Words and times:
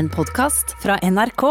En 0.00 0.08
podkast 0.08 0.76
fra 0.82 0.94
NRK. 1.02 1.42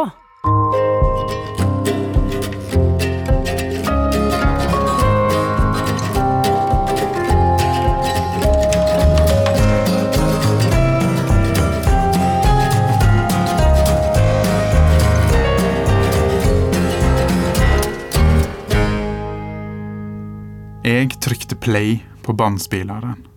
Jeg 20.84 21.11
trykte 21.21 21.54
play 21.55 22.00
på 22.25 22.34
bandspilleren. 22.34 23.27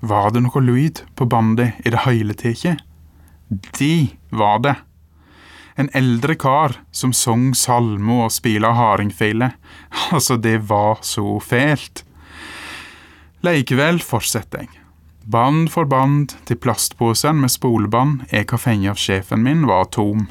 Var 0.00 0.30
det 0.36 0.44
noe 0.44 0.60
lyd 0.60 1.00
på 1.16 1.24
bandet 1.24 1.80
i 1.88 1.94
det 1.96 2.04
hele 2.04 2.36
tatt? 2.36 2.87
De 3.48 4.10
var 4.30 4.58
det. 4.64 4.74
En 5.78 5.90
eldre 5.94 6.34
kar 6.34 6.80
som 6.90 7.12
sang 7.14 7.52
salmo 7.54 8.24
og 8.24 8.32
spila 8.34 8.72
hardingfele. 8.74 9.52
Altså, 10.12 10.36
det 10.36 10.58
var 10.68 10.98
så 11.02 11.38
fælt. 11.40 12.04
Likevel 13.44 14.00
fortsetter 14.02 14.64
jeg. 14.64 14.70
Band 15.28 15.68
for 15.70 15.84
band 15.84 16.32
til 16.48 16.56
plastposen 16.56 17.42
med 17.42 17.52
spolebånd 17.52 18.24
jeg 18.32 18.48
har 18.48 18.60
fengt 18.62 18.88
av 18.88 18.98
sjefen 18.98 19.44
min, 19.44 19.66
var 19.68 19.90
tom. 19.92 20.26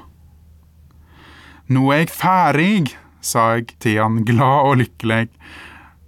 Nå 1.70 1.84
er 1.94 2.06
jeg 2.06 2.14
ferdig, 2.16 2.96
sa 3.22 3.58
jeg 3.58 3.76
til 3.84 4.00
han 4.02 4.24
glad 4.26 4.72
og 4.72 4.80
lykkelig. 4.82 5.28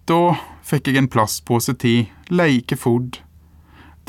Da 0.10 0.22
fikk 0.66 0.90
jeg 0.90 1.04
en 1.04 1.12
plastpose 1.12 1.76
til, 1.78 2.08
like 2.34 2.76
fort. 2.80 3.22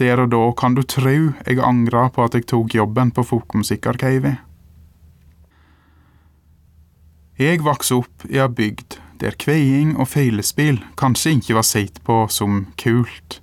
Der 0.01 0.23
og 0.23 0.31
da 0.33 0.45
kan 0.57 0.75
du 0.77 0.81
tru 0.89 1.35
jeg 1.45 1.59
angra 1.61 2.07
på 2.09 2.25
at 2.25 2.37
jeg 2.39 2.47
tok 2.49 2.73
jobben 2.75 3.11
på 3.13 3.25
Folkemusikkarkivet. 3.35 4.41
Jeg 7.41 7.61
vokste 7.65 7.99
opp 8.01 8.25
i 8.29 8.41
ei 8.41 8.49
bygd 8.49 8.97
der 9.21 9.37
kveiing 9.37 9.93
og 10.01 10.09
feilespill 10.09 10.81
kanskje 11.01 11.35
ikke 11.37 11.59
var 11.59 11.67
sett 11.69 12.01
på 12.07 12.23
som 12.33 12.63
kult, 12.81 13.41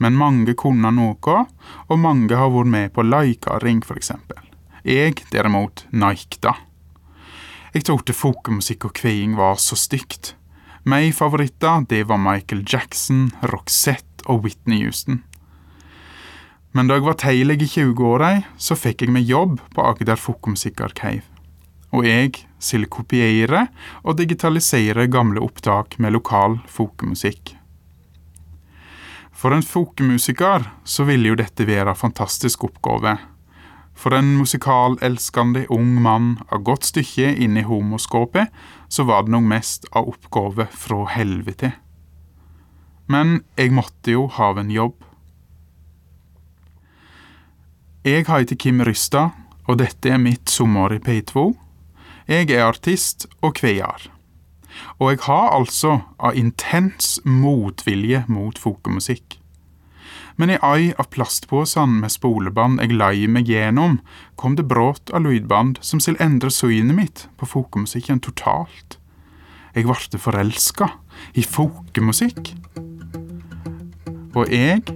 men 0.00 0.16
mange 0.16 0.56
kunne 0.56 0.92
noe, 0.96 1.36
og 1.88 2.00
mange 2.00 2.36
har 2.40 2.52
vært 2.54 2.72
med 2.72 2.94
på 2.96 3.04
leikaring, 3.04 3.84
eksempel. 3.84 4.40
Jeg, 4.88 5.20
derimot, 5.32 5.84
neikta. 5.92 6.54
Jeg 7.74 7.84
trodde 7.84 8.16
folkemusikk 8.16 8.88
og 8.88 8.96
kveiing 8.96 9.36
var 9.36 9.60
så 9.60 9.76
stygt. 9.76 10.34
Mine 10.88 11.12
favoritter 11.12 11.84
det 11.88 12.06
var 12.08 12.16
Michael 12.16 12.64
Jackson, 12.64 13.28
Roxette 13.44 14.24
og 14.24 14.46
Whitney 14.46 14.86
Houston. 14.86 15.20
Men 16.76 16.88
da 16.88 16.98
jeg 16.98 17.06
var 17.06 17.16
teilig 17.20 17.62
i 17.64 17.70
20-åra, 17.72 18.32
så 18.60 18.76
fikk 18.76 19.02
jeg 19.04 19.14
meg 19.14 19.28
jobb 19.28 19.58
på 19.74 19.84
Agder 19.88 20.20
Folkemusikkarkiv. 20.20 21.22
Og 21.96 22.04
jeg 22.04 22.34
skulle 22.60 22.90
kopiere 22.92 23.68
og 24.02 24.18
digitalisere 24.18 25.08
gamle 25.08 25.40
opptak 25.40 25.96
med 26.02 26.12
lokal 26.18 26.58
folkemusikk. 26.68 27.54
For 29.38 29.54
en 29.54 29.62
folkemusiker 29.62 30.66
så 30.84 31.06
ville 31.08 31.30
jo 31.30 31.38
dette 31.38 31.64
være 31.64 31.94
en 31.94 31.98
fantastisk 31.98 32.66
oppgave. 32.66 33.16
For 33.98 34.14
en 34.14 34.34
musikalelskende 34.38 35.64
ung 35.74 35.96
mann 36.02 36.32
av 36.50 36.64
godt 36.66 36.86
stykke 36.90 37.32
inne 37.38 37.62
i 37.62 37.66
homoskåpet, 37.66 38.50
så 38.90 39.06
var 39.06 39.24
det 39.24 39.34
nok 39.34 39.46
mest 39.48 39.86
av 39.94 40.10
oppgave 40.10 40.68
fra 40.74 41.04
helvete. 41.14 41.72
Men 43.08 43.40
jeg 43.56 43.72
måtte 43.74 44.12
jo 44.12 44.26
ha 44.36 44.52
en 44.58 44.74
jobb. 44.74 44.98
Jeg 48.06 48.28
heter 48.28 48.54
Kim 48.54 48.78
Rysstad, 48.86 49.32
og 49.66 49.80
dette 49.80 50.12
er 50.14 50.20
mitt 50.22 50.46
sommer 50.52 50.92
i 50.94 51.00
P2. 51.02 51.50
Jeg 52.30 52.46
er 52.54 52.68
artist 52.68 53.26
og 53.42 53.56
kveier. 53.58 54.04
Og 55.02 55.10
jeg 55.10 55.20
har 55.24 55.50
altså 55.56 55.96
av 56.22 56.38
intens 56.38 57.18
motvilje 57.26 58.22
mot 58.30 58.54
folkemusikk. 58.58 59.40
Men 60.38 60.54
i 60.54 60.60
ei 60.62 60.92
av 60.94 61.10
plastposene 61.10 62.04
med 62.04 62.14
spolebånd 62.14 62.78
jeg 62.78 62.94
lei 62.94 63.26
meg 63.26 63.50
gjennom, 63.50 63.98
kom 64.38 64.54
det 64.54 64.68
brått 64.70 65.10
av 65.10 65.26
lydband 65.26 65.82
som 65.82 65.98
vil 65.98 66.20
endre 66.22 66.54
synet 66.54 66.94
mitt 66.94 67.26
på 67.36 67.50
folkemusikken 67.50 68.22
totalt. 68.22 69.00
Jeg 69.74 69.90
ble 69.90 70.22
forelska 70.22 70.92
i 71.34 71.42
folkemusikk. 71.42 72.54
Og 74.38 74.46
jeg, 74.54 74.86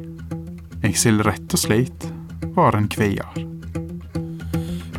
jeg 0.87 0.99
vil 1.03 1.25
rett 1.27 1.51
og 1.51 1.67
slett 1.67 2.12
være 2.57 2.79
en 2.79 2.89
kveier. 2.89 3.33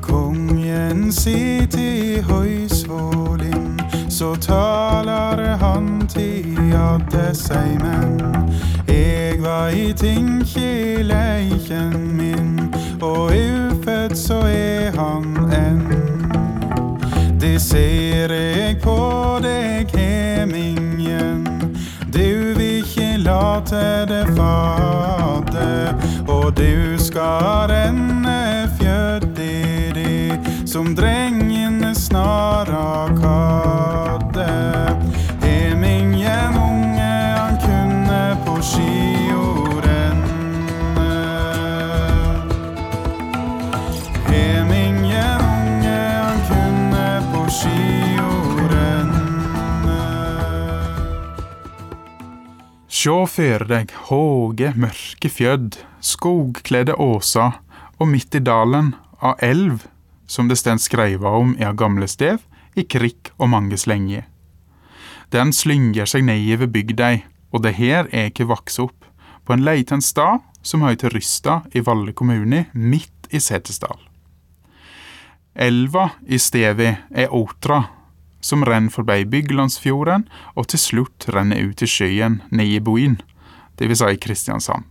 Kongen 0.02 1.12
sitter 1.12 1.80
i 1.80 2.22
høysvålin 2.22 3.74
så 4.14 4.36
taler 4.36 5.58
han 5.58 6.08
til 6.08 6.74
atte 6.78 7.36
seg 7.36 7.82
menn. 7.82 8.20
Eg 8.88 9.42
var 9.42 9.70
i 9.74 9.94
tinkjeleiken 9.98 11.96
min, 12.18 12.74
og 13.02 13.32
ufødt 13.34 14.18
så 14.18 14.40
er 14.46 14.92
han 15.00 15.26
enn. 15.58 15.82
Det 17.42 17.62
ser 17.62 18.32
eg 18.38 18.82
på 18.86 19.00
deg, 19.44 19.90
hemingen. 19.98 21.44
Du 22.14 22.54
vil 22.54 22.84
ikke 22.84 23.18
late 23.26 24.06
det 24.14 24.28
du 24.30 25.23
skal 27.14 27.68
renne 27.70 28.38
fjødd 28.80 29.38
i 29.38 29.92
de 29.94 30.66
som 30.66 30.96
drengene 30.98 31.23
Sjå 53.04 53.26
for 53.28 53.66
deg 53.68 53.90
håge, 54.08 54.70
mørke 54.80 55.28
fjød, 55.28 55.74
skogkledde 56.00 56.94
åser, 57.04 57.58
og 58.00 58.08
midt 58.08 58.38
i 58.38 58.40
dalen 58.40 58.94
av 59.20 59.42
elv, 59.44 59.82
som 60.24 60.48
det 60.48 60.56
stend 60.62 60.80
skreiva 60.80 61.34
om 61.36 61.52
i 61.60 61.66
av 61.68 61.76
gamle 61.82 62.08
stev, 62.08 62.38
i 62.80 62.86
krikk 62.88 63.34
og 63.36 63.50
mange 63.52 63.76
slenge. 63.82 64.22
Den 65.36 65.52
slynger 65.52 66.08
seg 66.08 66.24
nedover 66.30 66.72
bygdei, 66.72 67.26
og 67.52 67.66
det 67.66 67.74
her 67.76 68.08
er 68.08 68.32
ikke 68.32 68.48
vokst 68.54 68.80
opp, 68.80 69.10
på 69.44 69.52
en 69.52 69.68
leiten 69.68 70.00
stad 70.00 70.40
som 70.64 70.88
heter 70.88 71.12
Rysta 71.12 71.60
i 71.76 71.84
Valle 71.84 72.16
kommune, 72.16 72.70
midt 72.72 73.28
i 73.36 73.44
Setesdal. 73.44 74.00
Elva 75.60 76.14
i 76.24 76.40
stevet 76.40 77.04
er 77.12 77.36
Otra, 77.36 77.82
som 78.44 78.66
renner 78.68 78.92
forbi 78.92 79.24
Byglandsfjorden 79.32 80.28
og 80.54 80.68
til 80.72 80.82
slutt 80.82 81.30
renner 81.34 81.64
ut 81.64 81.82
i 81.82 81.90
sjøen 81.90 82.42
nede 82.52 82.78
i 82.78 82.84
Boin, 82.84 83.22
vil 83.80 83.96
si 83.98 84.18
Kristiansand. 84.22 84.84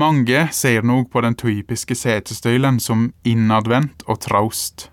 Mange 0.00 0.48
ser 0.52 0.82
nok 0.82 1.10
på 1.12 1.20
den 1.20 1.36
typiske 1.36 1.94
setestøylen 1.94 2.80
som 2.80 3.10
innadvendt 3.28 4.02
og 4.08 4.22
traust, 4.24 4.88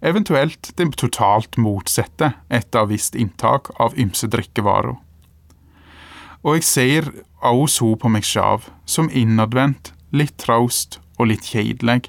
eventuelt 0.00 0.72
det 0.78 0.88
totalt 0.96 1.58
motsatte 1.60 2.32
etter 2.48 2.88
visst 2.88 3.14
inntak 3.14 3.68
av 3.78 3.96
ymse 4.00 4.28
drikkevarer. 4.32 4.96
Og 6.44 6.56
jeg 6.56 6.64
ser 6.64 7.10
også 7.44 7.74
så 7.74 7.94
på 8.00 8.08
meg 8.08 8.24
sjøl, 8.24 8.64
som 8.86 9.10
innadvendt, 9.12 9.92
litt 10.16 10.38
traust 10.40 10.98
og 11.18 11.28
litt 11.28 11.44
kjedelig. 11.44 12.08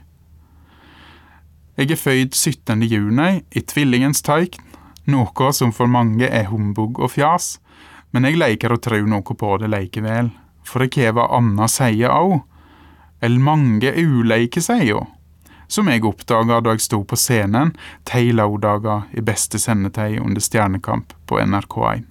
Jeg 1.79 1.93
er 1.93 1.95
født 1.95 2.35
17. 2.35 2.81
juni 2.91 3.37
i 3.55 3.61
tvillingens 3.63 4.19
tegn, 4.27 4.57
noe 5.07 5.51
som 5.55 5.69
for 5.71 5.87
mange 5.87 6.27
er 6.27 6.49
humbug 6.49 6.97
og 6.99 7.13
fjas, 7.13 7.53
men 8.11 8.27
jeg 8.27 8.35
leker 8.35 8.73
å 8.75 8.79
tro 8.83 8.97
noe 9.07 9.35
på 9.39 9.51
det 9.61 9.69
likevel, 9.71 10.27
for 10.67 10.83
jeg 10.83 11.13
har 11.15 11.31
anna 11.37 11.69
sier 11.71 12.11
òg, 12.11 12.41
eller 13.23 13.45
mange 13.45 13.93
ulike 13.95 14.59
sider, 14.59 15.07
som 15.71 15.87
jeg 15.87 16.03
oppdaga 16.03 16.59
da 16.59 16.73
jeg 16.75 16.83
sto 16.83 16.99
på 17.07 17.15
scenen 17.15 17.71
ti 18.03 18.33
lørdager 18.35 19.07
i 19.15 19.23
beste 19.23 19.55
sendetid 19.55 20.19
under 20.19 20.43
Stjernekamp 20.43 21.15
på 21.31 21.39
NRK1. 21.39 22.03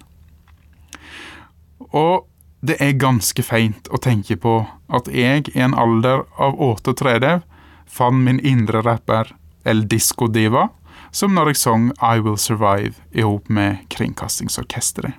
Og 1.93 2.25
det 2.65 2.79
er 2.81 2.97
ganske 2.97 3.45
feint 3.45 3.85
å 3.93 4.01
tenke 4.01 4.33
på 4.41 4.63
at 4.89 5.13
jeg 5.13 5.45
i 5.53 5.61
en 5.61 5.77
alder 5.77 6.25
av 6.41 6.57
38 6.57 7.43
fant 7.85 8.25
min 8.25 8.41
indre 8.41 8.81
rapper, 8.81 9.35
El 9.69 9.85
Disco 9.87 10.27
Diva, 10.27 10.67
som 11.11 11.35
når 11.37 11.53
jeg 11.53 11.61
sang 11.61 11.89
I 12.01 12.19
Will 12.19 12.37
Survive 12.41 12.97
i 13.13 13.25
hop 13.25 13.49
med 13.49 13.85
Kringkastingsorkesteret. 13.93 15.17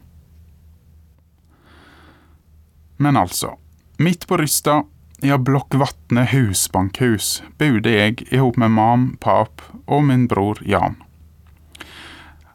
Men 3.00 3.16
altså, 3.16 3.54
midt 3.98 4.26
på 4.28 4.36
Rysta, 4.36 4.82
i 5.22 5.32
Blokk 5.36 5.74
Vatne 5.76 6.24
husbankhus 6.30 7.42
bodde 7.60 7.92
jeg 7.92 8.24
i 8.32 8.40
hop 8.40 8.56
med 8.60 8.72
mam, 8.72 9.06
pap 9.20 9.62
og 9.86 10.04
min 10.08 10.26
bror 10.28 10.60
Jan. 10.64 10.96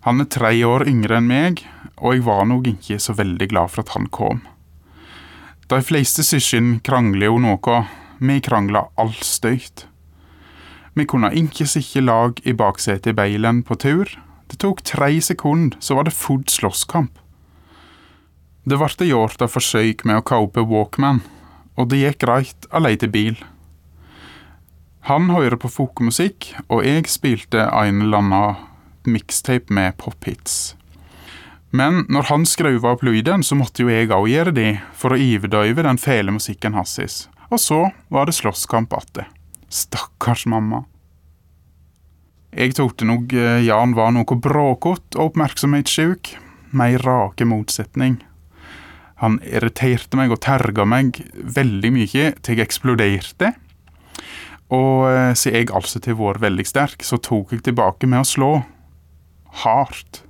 Han 0.06 0.21
er 0.21 0.30
tre 0.30 0.51
år 0.65 0.86
yngre 0.89 1.19
enn 1.19 1.30
meg, 1.30 1.63
og 1.98 2.13
jeg 2.13 2.25
var 2.25 2.45
nok 2.50 2.68
ikke 2.75 3.00
så 3.01 3.15
veldig 3.18 3.48
glad 3.53 3.74
for 3.74 3.86
at 3.86 3.94
han 3.95 4.09
kom. 4.13 4.44
De 5.69 5.81
fleste 5.81 6.25
søsken 6.25 6.80
krangler 6.86 7.31
jo 7.31 7.39
noe, 7.41 7.77
vi 8.21 8.38
krangla 8.45 8.86
allstøyt. 9.01 9.88
Vi 10.95 11.06
kunne 11.06 11.33
ikke 11.36 11.68
sitte 11.68 12.03
lag 12.03 12.39
i 12.47 12.53
baksetet 12.56 13.12
i 13.12 13.15
bilen 13.18 13.63
på 13.68 13.75
tur. 13.75 14.07
Det 14.47 14.62
tok 14.63 14.83
tre 14.88 15.09
sekunder, 15.21 15.75
så 15.83 15.97
var 15.97 16.07
det 16.07 16.15
full 16.15 16.45
slåsskamp. 16.47 17.18
Det 18.65 18.77
ble 18.80 19.09
gjort 19.09 19.42
et 19.44 19.51
forsøk 19.51 20.06
med 20.07 20.21
å 20.21 20.25
kaupe 20.25 20.63
Walkman, 20.65 21.19
og 21.75 21.92
det 21.92 22.00
gikk 22.00 22.24
greit 22.24 22.69
å 22.71 22.81
leie 22.81 23.09
bil. 23.12 23.36
Han 25.06 25.30
hører 25.30 25.59
på 25.62 25.69
folkemusikk, 25.69 26.53
og 26.65 26.81
jeg 26.88 27.06
spilte 27.12 27.68
en 27.68 28.01
eller 28.07 28.24
annen 28.24 28.63
mixtape 29.06 29.69
med 29.69 30.00
pophits. 30.01 30.74
Men 31.75 32.06
når 32.09 32.31
han 32.31 32.48
skrev 32.48 32.88
opp 32.88 33.03
lyden, 33.03 33.44
så 33.44 33.57
måtte 33.59 33.83
jo 33.83 33.91
jeg 33.91 34.09
òg 34.15 34.31
gjøre 34.31 34.56
det, 34.56 34.71
for 34.95 35.13
å 35.13 35.19
overdøve 35.19 35.83
den 35.86 36.00
fæle 36.01 36.33
musikken 36.33 36.74
hans. 36.74 37.27
Og 37.51 37.59
så 37.62 37.89
var 38.09 38.25
det 38.25 38.39
slåsskamp 38.39 38.94
att. 38.94 39.27
Stakkars 39.71 40.45
mamma. 40.50 40.83
Jeg 42.56 42.75
trodde 42.77 43.07
nok 43.07 43.33
eh, 43.35 43.65
Jan 43.65 43.95
var 43.97 44.13
noe 44.15 44.38
bråkete 44.39 45.19
og 45.19 45.31
oppmerksomhetssjuk, 45.31 46.31
med 46.75 46.95
ei 46.95 47.00
rake 47.01 47.47
motsetning. 47.47 48.19
Han 49.23 49.38
irriterte 49.47 50.19
meg 50.19 50.31
og 50.31 50.41
terga 50.44 50.83
meg 50.88 51.21
veldig 51.33 51.91
mye 51.95 52.31
til 52.44 52.56
jeg 52.56 52.63
eksploderte. 52.65 53.53
Og 54.75 55.07
eh, 55.12 55.33
siden 55.38 55.62
jeg 55.62 55.73
altså 55.75 56.01
til 56.03 56.17
vår 56.19 56.39
veldig 56.44 56.67
sterk, 56.67 57.03
så 57.03 57.19
tok 57.19 57.56
jeg 57.56 57.65
tilbake 57.67 58.07
med 58.12 58.23
å 58.23 58.29
slå. 58.29 58.51
Hardt. 59.63 60.23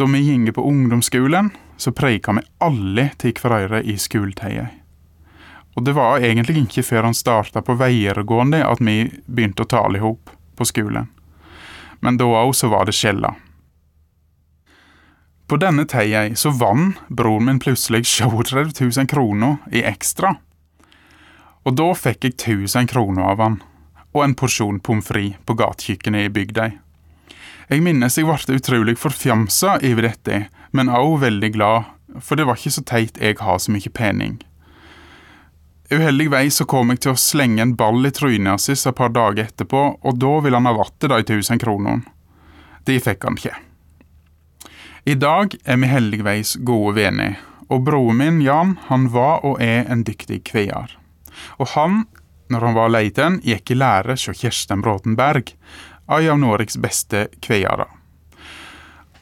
Da 0.00 0.08
vi 0.08 0.22
gikk 0.24 0.54
på 0.56 0.64
ungdomsskolen, 0.64 1.50
så 1.80 1.92
preika 1.92 2.32
vi 2.36 2.44
alle 2.64 3.10
til 3.20 3.36
hverandre 3.36 3.82
i 3.84 3.96
skoletøyet. 4.00 4.79
Og 5.78 5.84
det 5.86 5.94
var 5.94 6.18
egentlig 6.18 6.64
ikke 6.64 6.82
før 6.82 7.08
han 7.08 7.16
starta 7.16 7.62
på 7.62 7.76
videregående 7.78 8.64
at 8.66 8.82
vi 8.82 9.04
begynte 9.26 9.64
å 9.64 9.70
tale 9.70 10.00
sammen 10.02 10.36
på 10.58 10.66
skolen. 10.68 11.06
Men 12.00 12.18
da 12.20 12.26
òg 12.26 12.54
så 12.56 12.68
var 12.72 12.88
det 12.88 12.96
skjella. 12.96 13.34
På 15.50 15.58
denne 15.58 15.86
tida 15.88 16.28
så 16.38 16.52
vant 16.54 16.98
broren 17.08 17.48
min 17.48 17.58
plutselig 17.58 18.04
37 18.06 18.70
000 18.80 19.08
kroner 19.10 19.56
i 19.72 19.82
ekstra. 19.82 20.36
Og 21.66 21.74
da 21.76 21.88
fikk 21.94 22.24
jeg 22.24 22.36
1000 22.36 22.90
kroner 22.92 23.32
av 23.32 23.42
han, 23.42 23.56
og 24.14 24.24
en 24.24 24.36
porsjon 24.38 24.78
pommes 24.80 25.06
frites 25.06 25.40
på 25.46 25.56
gatekjøkkenet 25.58 26.28
i 26.28 26.34
bygda. 26.34 26.68
Jeg 27.70 27.82
minnes 27.82 28.16
jeg 28.18 28.26
ble 28.26 28.58
utrolig 28.58 28.96
forfjamsa 28.98 29.78
over 29.78 30.08
dette, 30.08 30.44
men 30.70 30.90
òg 30.90 31.20
veldig 31.26 31.52
glad, 31.54 31.90
for 32.18 32.38
det 32.38 32.46
var 32.46 32.58
ikke 32.58 32.76
så 32.78 32.86
teit 32.86 33.20
jeg 33.20 33.38
har 33.42 33.58
så 33.58 33.74
mye 33.74 33.96
pening. 35.90 36.02
Uheldigvis 36.02 36.56
så 36.56 36.64
kom 36.64 36.90
jeg 36.90 37.00
til 37.00 37.12
å 37.12 37.16
slenge 37.16 37.62
en 37.62 37.76
ball 37.76 38.06
i 38.06 38.10
trynet 38.10 38.50
hans 38.50 38.68
et 38.68 38.94
par 38.96 39.10
dager 39.10 39.44
etterpå, 39.44 39.98
og 40.02 40.18
da 40.18 40.40
ville 40.40 40.56
han 40.56 40.66
ha 40.66 40.72
vatt 40.72 41.00
de 41.00 41.22
tusen 41.22 41.58
kronene. 41.58 42.02
De 42.84 43.00
fikk 43.00 43.24
han 43.24 43.36
ikke. 43.36 43.54
I 45.04 45.14
dag 45.14 45.54
er 45.64 45.76
vi 45.76 45.86
heldigvis 45.86 46.56
gode 46.56 46.96
venner, 46.96 47.38
og 47.68 47.84
broren 47.84 48.16
min 48.16 48.40
Jan 48.40 48.78
han 48.88 49.08
var 49.10 49.44
og 49.44 49.60
er 49.60 49.86
en 49.90 50.04
dyktig 50.04 50.44
kveer. 50.44 50.96
Og 51.58 51.68
han, 51.74 52.04
når 52.48 52.60
han 52.60 52.74
var 52.74 52.90
liten, 52.90 53.40
gikk 53.42 53.70
i 53.70 53.78
lære 53.78 54.12
hos 54.12 54.28
Kjersten 54.28 54.82
Bråten 54.82 55.16
Berg, 55.16 55.54
ei 56.10 56.28
av 56.28 56.38
Norges 56.38 56.76
beste 56.76 57.28
kveiere. 57.40 57.86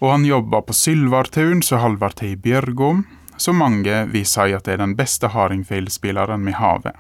Og 0.01 0.11
han 0.11 0.25
jobba 0.25 0.63
på 0.63 0.73
Sylvartun 0.75 1.63
så 1.63 1.81
Halvard 1.83 2.19
T. 2.21 2.35
Bjørgom, 2.37 3.05
så 3.39 3.55
mange 3.55 4.05
vil 4.13 4.27
si 4.27 4.53
at 4.55 4.67
det 4.67 4.77
er 4.77 4.83
den 4.83 4.97
beste 4.99 5.31
hardingfeilspilleren 5.33 6.45
vi 6.47 6.55
har. 6.59 6.93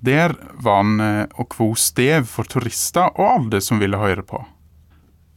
Der 0.00 0.34
var 0.64 0.82
han 0.82 1.00
eh, 1.00 1.26
og 1.36 1.50
kvo 1.54 1.72
stev 1.76 2.28
for 2.30 2.48
turister 2.48 3.12
og 3.14 3.26
alle 3.26 3.60
som 3.60 3.80
ville 3.82 4.00
høre 4.00 4.24
på. 4.24 4.42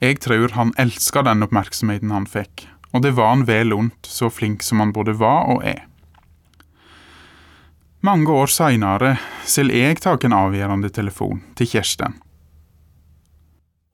Jeg 0.03 0.19
tror 0.23 0.55
han 0.55 0.73
elska 0.79 1.23
den 1.23 1.43
oppmerksomheten 1.45 2.11
han 2.11 2.27
fikk, 2.27 2.67
og 2.91 3.03
det 3.03 3.13
var 3.15 3.33
han 3.33 3.45
vel 3.47 3.73
ondt, 3.75 4.07
så 4.07 4.29
flink 4.31 4.63
som 4.63 4.83
han 4.83 4.93
både 4.95 5.15
var 5.19 5.49
og 5.51 5.63
er. 5.67 5.85
Mange 8.03 8.31
år 8.31 8.51
seinere 8.51 9.15
selv 9.47 9.71
jeg 9.71 10.01
ta 10.03 10.17
en 10.19 10.35
avgjørende 10.35 10.91
telefon 10.91 11.39
til 11.55 11.71
Kjersten. 11.71 12.19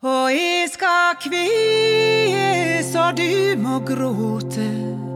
Og 0.01 0.31
jeg 0.33 0.71
skal 0.73 1.19
kvie 1.21 2.81
så 2.89 3.11
du 3.13 3.55
må 3.61 3.81
gråte. 3.85 5.08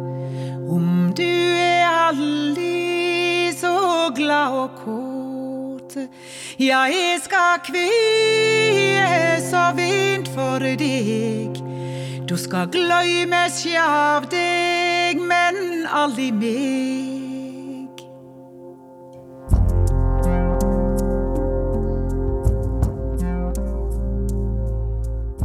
Om 0.74 1.14
du 1.14 1.24
er 1.24 1.86
aldri 1.86 3.52
så 3.54 4.10
glad 4.16 4.54
og 4.58 4.78
kåt. 4.82 5.98
Ja, 6.58 6.88
jeg 6.90 7.20
skal 7.22 7.60
kvie 7.68 9.36
så 9.46 9.68
vint 9.78 10.32
for 10.34 10.64
deg. 10.80 11.60
Du 12.26 12.34
skal 12.42 12.72
gløyme 12.74 13.44
seg 13.54 13.78
av 13.84 14.26
deg, 14.32 15.22
men 15.22 15.86
aldri 15.94 16.32
meg. 16.34 18.02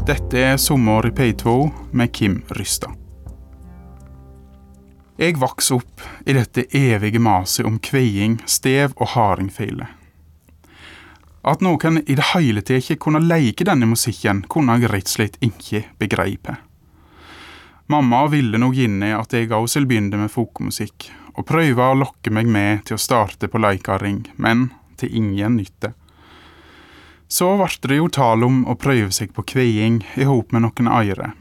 Dette 0.09 0.41
er 0.55 0.57
Sommer 0.57 1.11
i 1.11 1.13
P2 1.13 1.59
med 1.93 2.17
Kim 2.17 2.41
Rystad. 2.57 3.07
Jeg 5.19 5.35
vokste 5.35 5.81
opp 5.81 6.03
i 6.31 6.35
dette 6.37 6.62
evige 6.79 7.19
maset 7.19 7.67
om 7.67 7.81
kveiing, 7.82 8.37
stev 8.47 8.93
og 9.03 9.17
hardingfele. 9.17 9.88
At 11.43 11.65
noen 11.65 11.99
i 12.05 12.15
det 12.15 12.29
hele 12.37 12.62
tatt 12.62 12.85
ikke 12.85 13.00
kunne 13.03 13.25
leke 13.25 13.67
denne 13.67 13.88
musikken, 13.91 14.44
kunne 14.47 14.76
jeg 14.79 14.93
rett 14.93 15.11
og 15.11 15.15
slett 15.17 15.41
ikke 15.43 15.81
begreipe. 15.99 16.55
Mamma 17.91 18.20
ville 18.31 18.61
nok 18.62 18.76
gjerne 18.79 19.11
at 19.17 19.35
jeg 19.35 19.50
også 19.50 19.81
skulle 19.81 19.91
begynne 19.91 20.23
med 20.23 20.31
folkemusikk, 20.31 21.09
og 21.35 21.49
prøve 21.50 21.82
å 21.82 21.99
lokke 21.99 22.31
meg 22.31 22.47
med 22.47 22.87
til 22.87 22.94
å 22.94 23.03
starte 23.03 23.50
på 23.50 23.59
leikaring, 23.59 24.23
men 24.37 24.69
til 25.03 25.19
ingen 25.19 25.59
nytte. 25.59 25.97
Så 27.27 27.56
ble 27.58 27.91
det 27.91 27.98
jo 27.98 28.06
tale 28.06 28.46
om 28.46 28.63
å 28.70 28.79
prøve 28.79 29.10
seg 29.10 29.34
på 29.34 29.43
kveiing 29.51 30.05
i 30.15 30.31
hop 30.31 30.55
med 30.55 30.63
noen 30.63 30.94
andre. 30.94 31.32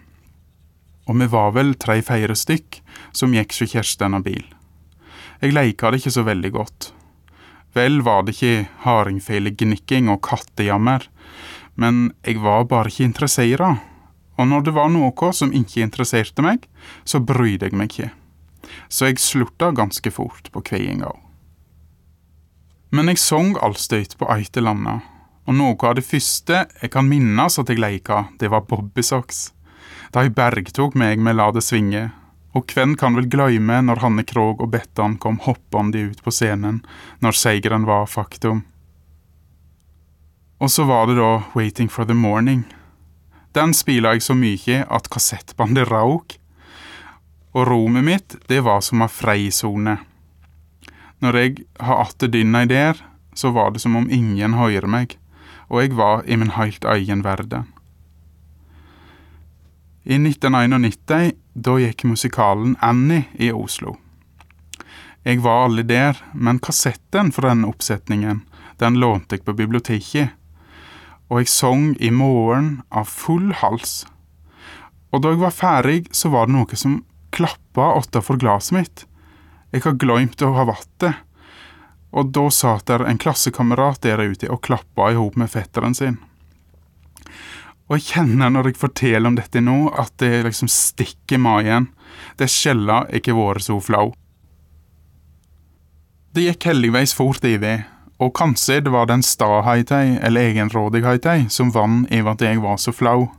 Og 1.08 1.18
vi 1.20 1.28
var 1.32 1.54
vel 1.56 1.74
tre-fire 1.80 2.36
stykk 2.36 2.82
som 3.16 3.34
gikk 3.36 3.56
så 3.56 3.68
Kjersten 3.72 4.18
av 4.18 4.26
bil. 4.28 4.44
Jeg 5.42 5.54
leika 5.54 5.92
det 5.92 6.02
ikke 6.02 6.16
så 6.18 6.26
veldig 6.28 6.52
godt. 6.56 6.92
Vel 7.78 8.02
var 8.02 8.26
det 8.26 8.36
ikke 8.36 8.68
hardingfelegnikking 8.84 10.10
og 10.10 10.24
kattejammer, 10.26 11.06
men 11.78 12.12
jeg 12.26 12.42
var 12.42 12.66
bare 12.70 12.90
ikke 12.90 13.06
interessert, 13.06 13.84
og 14.38 14.48
når 14.50 14.66
det 14.66 14.74
var 14.74 14.90
noe 14.94 15.34
som 15.34 15.54
ikke 15.54 15.84
interesserte 15.86 16.46
meg, 16.46 16.66
så 17.06 17.22
brydde 17.22 17.70
jeg 17.70 17.78
meg 17.78 17.92
ikke. 17.92 18.10
Så 18.90 19.10
jeg 19.10 19.22
slutta 19.22 19.72
ganske 19.78 20.12
fort 20.12 20.50
på 20.54 20.64
kveinga. 20.72 21.12
Men 22.90 23.12
jeg 23.12 23.22
sang 23.22 23.56
allstøyt 23.62 24.16
på 24.18 24.30
eit 24.32 24.58
eller 24.58 24.74
annet, 24.74 25.06
og 25.48 25.56
noe 25.56 25.78
av 25.88 25.98
det 26.00 26.06
første 26.08 26.66
jeg 26.82 26.92
kan 26.92 27.08
minnes 27.08 27.60
at 27.60 27.70
jeg 27.70 27.82
leika, 27.82 28.26
det 28.40 28.50
var 28.52 28.66
bobbysocks. 28.68 29.52
De 30.16 30.30
bergtok 30.32 30.96
meg 30.96 31.20
med 31.20 31.36
La 31.38 31.50
det 31.52 31.64
svinge, 31.66 32.10
og 32.56 32.72
hvem 32.74 32.96
kan 33.00 33.18
vel 33.18 33.28
gløyme 33.30 33.82
når 33.86 34.02
Hanne 34.04 34.24
Krogh 34.28 34.64
og 34.64 34.72
Bettan 34.74 35.18
kom 35.22 35.42
hoppande 35.44 36.08
ut 36.10 36.24
på 36.24 36.34
scenen 36.34 36.82
når 37.24 37.38
seieren 37.38 37.86
var 37.90 38.08
faktum. 38.10 38.64
Og 40.58 40.72
så 40.74 40.88
var 40.90 41.06
det 41.10 41.20
da 41.20 41.44
Waiting 41.54 41.90
for 41.92 42.08
the 42.08 42.18
Morning. 42.18 42.66
Den 43.54 43.74
spila 43.74 44.16
jeg 44.16 44.26
så 44.26 44.36
mye 44.38 44.84
at 44.90 45.10
kassettbandet 45.14 45.90
rauk, 45.92 46.38
og 47.54 47.68
rommet 47.70 48.06
mitt, 48.06 48.36
det 48.50 48.64
var 48.66 48.82
som 48.86 49.02
ei 49.02 49.10
freisone. 49.10 49.98
Når 51.22 51.38
jeg 51.42 51.54
har 51.82 52.04
atter 52.04 52.30
dynna 52.30 52.66
der, 52.70 53.00
så 53.34 53.50
var 53.54 53.72
det 53.74 53.82
som 53.82 53.96
om 53.98 54.10
ingen 54.10 54.58
høyrer 54.58 54.90
meg, 54.90 55.18
og 55.70 55.82
jeg 55.82 55.98
var 55.98 56.26
i 56.26 56.38
min 56.38 56.54
heilt 56.58 56.86
egen 56.86 57.24
verden. 57.26 57.66
I 60.08 60.16
1991 60.16 61.34
da 61.54 61.74
gikk 61.84 62.06
musikalen 62.08 62.78
Annie 62.80 63.26
i 63.44 63.50
Oslo. 63.52 63.98
Jeg 65.28 65.42
var 65.44 65.66
aldri 65.66 65.84
der, 65.84 66.22
men 66.32 66.62
kassetten 66.64 67.34
for 67.36 67.44
denne 67.44 67.68
oppsetningen 67.68 68.46
den 68.80 69.00
lånte 69.02 69.36
jeg 69.36 69.44
på 69.44 69.56
biblioteket, 69.58 70.32
og 71.28 71.42
jeg 71.42 71.52
sang 71.52 71.90
i 72.00 72.14
morgen 72.16 72.86
av 72.88 73.10
full 73.12 73.52
hals. 73.60 74.06
Og 75.12 75.26
da 75.26 75.34
jeg 75.34 75.42
var 75.42 75.58
ferdig, 75.58 76.00
så 76.16 76.32
var 76.32 76.48
det 76.48 76.56
noe 76.56 76.80
som 76.80 77.02
klappa 77.36 77.90
utenfor 78.00 78.40
glasset 78.40 78.78
mitt. 78.78 79.04
Jeg 79.76 79.84
har 79.90 80.00
glemt 80.00 80.40
å 80.40 80.54
ha 80.56 80.70
vatt 80.72 80.94
det. 81.04 81.12
Og 82.16 82.32
da 82.32 82.48
satt 82.48 82.88
der 82.88 83.04
en 83.04 83.20
klassekamerat 83.20 84.08
der 84.08 84.24
ute 84.24 84.48
og 84.48 84.64
klappa 84.64 85.12
i 85.12 85.20
hop 85.20 85.36
med 85.36 85.52
fetteren 85.52 85.98
sin. 86.00 86.22
Og 87.88 87.98
jeg 87.98 88.10
kjenner 88.12 88.52
når 88.52 88.72
jeg 88.72 88.82
forteller 88.82 89.30
om 89.30 89.36
dette 89.38 89.62
nå, 89.64 89.88
at 89.96 90.12
det 90.20 90.44
liksom 90.44 90.68
stikker 90.72 91.38
i 91.38 91.44
magen. 91.44 91.88
Det 92.36 92.50
jeg 92.52 92.76
har 92.76 93.38
vært 93.38 93.64
så 93.64 93.78
flau. 93.80 94.12
Det 96.36 96.44
gikk 96.44 96.68
heldigvis 96.70 97.16
fort 97.18 97.46
over, 97.48 97.86
og 98.20 98.34
kanskje 98.36 98.82
det 98.84 98.92
var 98.94 99.08
den 99.08 99.24
staheten 99.24 100.18
eller 100.22 100.52
egenrådigheten 100.52 101.48
som 101.50 101.72
vant 101.74 102.12
over 102.12 102.36
at 102.36 102.44
jeg 102.44 102.62
var 102.62 102.78
så 102.78 102.92
flau. 102.92 103.30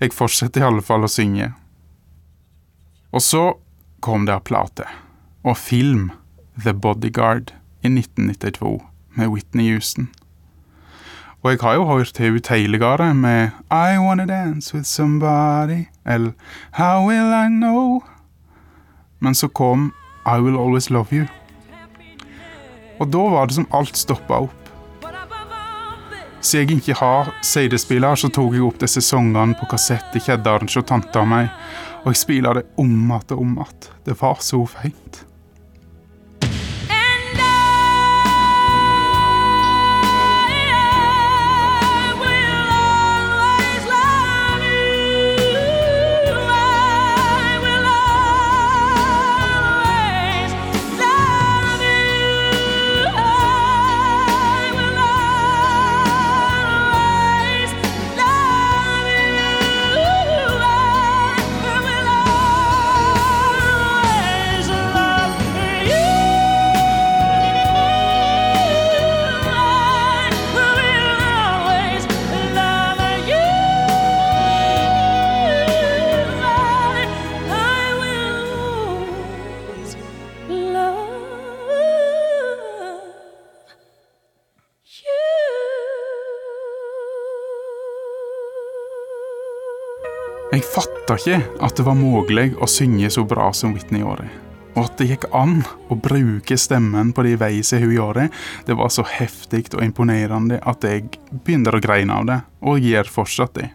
Jeg 0.00 0.16
fortsetter 0.16 0.64
i 0.64 0.66
alle 0.66 0.82
fall 0.82 1.04
å 1.04 1.10
synge. 1.10 1.52
Og 3.14 3.22
så 3.22 3.44
kom 4.02 4.24
det 4.26 4.34
ei 4.34 4.42
plate, 4.48 4.88
og 5.44 5.60
film, 5.60 6.10
The 6.58 6.74
Bodyguard, 6.74 7.52
i 7.84 7.92
1992, 7.92 8.80
med 9.14 9.30
Whitney 9.30 9.70
Houston. 9.70 10.08
Og 11.44 11.50
jeg 11.50 11.58
har 11.60 11.74
jo 11.74 11.84
hørt 11.84 12.18
henne 12.18 12.40
tidligere 12.40 13.14
med 13.14 13.50
I 13.70 13.98
Wanna 14.00 14.24
Dance 14.24 14.74
With 14.74 14.86
Somebody, 14.86 15.84
eller 16.06 16.32
How 16.72 17.06
Will 17.06 17.32
I 17.32 17.48
Know? 17.48 18.00
Men 19.20 19.34
så 19.34 19.48
kom 19.48 19.92
I 20.26 20.40
Will 20.40 20.56
Always 20.56 20.90
Love 20.90 21.06
You. 21.12 21.26
Og 23.00 23.12
da 23.12 23.18
var 23.18 23.46
det 23.46 23.54
som 23.54 23.66
alt 23.72 23.96
stoppa 23.96 24.34
opp. 24.34 24.70
Siden 26.40 26.68
jeg 26.68 26.76
ikke 26.76 26.94
har 26.94 27.28
CD-spiller, 27.42 28.14
så 28.14 28.28
tok 28.28 28.54
jeg 28.54 28.64
opp 28.64 28.80
disse 28.80 29.00
sangene 29.04 29.54
på 29.60 29.68
kassett 29.68 30.16
i 30.16 30.24
kjedderen 30.24 30.68
hos 30.68 30.88
tanta 30.88 31.26
mi, 31.28 31.44
og 32.04 32.12
jeg 32.12 32.16
spiller 32.16 32.54
det 32.54 32.64
om 32.76 33.10
att 33.10 33.32
og 33.32 33.40
om 33.40 33.58
att. 33.58 33.90
Det 34.04 34.20
var 34.20 34.36
så 34.40 34.66
fint. 34.66 35.23
Ikke 91.24 91.64
at 91.64 91.78
det 91.78 91.84
var 91.86 91.96
mulig 91.96 92.50
å 92.60 92.66
synge 92.68 93.08
så 93.12 93.22
bra 93.24 93.46
som 93.56 93.72
Whitney 93.72 94.02
gjorde. 94.02 94.26
Og 94.74 94.82
at 94.82 94.98
det 94.98 95.06
gikk 95.08 95.24
an 95.32 95.62
å 95.88 95.96
bruke 95.96 96.56
stemmen 96.60 97.14
på 97.16 97.24
de 97.24 97.36
veiene 97.40 97.80
hun 97.80 97.94
gjorde, 97.94 98.26
det 98.66 98.76
var 98.76 98.90
så 98.92 99.06
heftig 99.08 99.70
og 99.72 99.84
imponerende 99.86 100.58
at 100.60 100.84
jeg 100.84 101.06
begynner 101.30 101.78
å 101.78 101.80
greine 101.80 102.18
av 102.18 102.28
det, 102.28 102.38
og 102.60 102.82
gjør 102.82 103.12
fortsatt 103.14 103.54
det. 103.56 103.70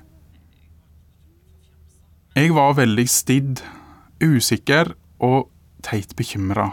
Jeg 2.37 2.53
var 2.53 2.77
veldig 2.77 3.07
stidd, 3.09 3.63
usikker 4.21 4.93
og 5.25 5.49
teit 5.81 6.13
bekymra. 6.19 6.69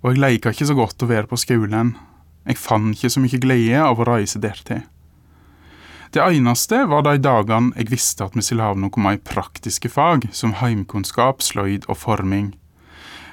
Og 0.00 0.14
jeg 0.14 0.22
leika 0.22 0.54
ikke 0.54 0.70
så 0.70 0.78
godt 0.78 1.04
å 1.04 1.10
være 1.10 1.28
på 1.28 1.38
skolen. 1.42 1.92
Jeg 2.48 2.56
fant 2.56 2.96
ikke 2.96 3.12
så 3.12 3.20
mye 3.20 3.42
glede 3.42 3.84
av 3.84 4.00
å 4.00 4.08
reise 4.08 4.40
dertil. 4.40 4.80
Det 6.10 6.22
eneste 6.22 6.84
var 6.90 7.04
de 7.06 7.20
dagene 7.22 7.70
jeg 7.78 7.86
visste 7.92 8.26
at 8.26 8.34
vi 8.34 8.42
skulle 8.42 8.66
ha 8.66 8.74
noe 8.74 9.02
mer 9.02 9.20
praktiske 9.22 9.86
fag, 9.94 10.26
som 10.34 10.56
heimkunnskap, 10.58 11.38
sløyd 11.38 11.86
og 11.86 12.00
forming. 12.02 12.48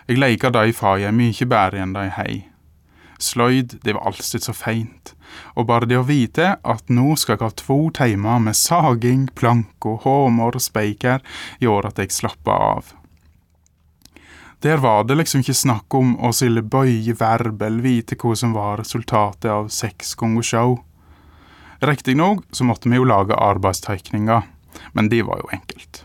Jeg 0.06 0.22
leika 0.22 0.52
de 0.54 0.70
fagene 0.78 1.18
mye 1.18 1.48
bedre 1.50 1.82
enn 1.82 1.96
de 1.96 2.06
hei. 2.14 2.36
Sløyd, 3.18 3.80
det 3.82 3.96
var 3.98 4.12
alltid 4.12 4.46
så 4.46 4.54
feint, 4.54 5.16
og 5.58 5.66
bare 5.72 5.90
det 5.90 5.98
å 5.98 6.06
vite 6.06 6.52
at 6.62 6.94
nå 6.94 7.16
skal 7.18 7.40
jeg 7.40 7.48
ha 7.48 7.56
to 7.58 7.80
timer 7.98 8.46
med 8.46 8.56
saging, 8.56 9.26
planko, 9.34 9.96
håmer 10.06 10.60
og 10.60 10.62
speiker, 10.62 11.26
gjorde 11.58 11.90
at 11.90 12.04
jeg 12.04 12.14
slappa 12.14 12.60
av. 12.78 12.94
Der 14.62 14.78
var 14.82 15.04
det 15.10 15.18
liksom 15.18 15.42
ikke 15.42 15.58
snakk 15.58 15.98
om 15.98 16.14
å 16.22 16.30
skulle 16.34 16.62
bøye 16.62 17.18
verb 17.18 17.62
eller 17.62 17.82
vite 17.82 18.18
hva 18.22 18.38
som 18.38 18.54
var 18.54 18.78
resultatet 18.84 19.50
av 19.50 19.74
seks 19.74 20.14
ganger 20.18 20.46
show. 20.46 20.78
Riktignok 21.80 22.46
så 22.52 22.64
måtte 22.64 22.90
vi 22.90 22.98
jo 22.98 23.06
lage 23.06 23.38
arbeidstegninger, 23.38 24.42
men 24.94 25.10
de 25.10 25.22
var 25.22 25.42
jo 25.44 25.50
enkelt. 25.54 26.04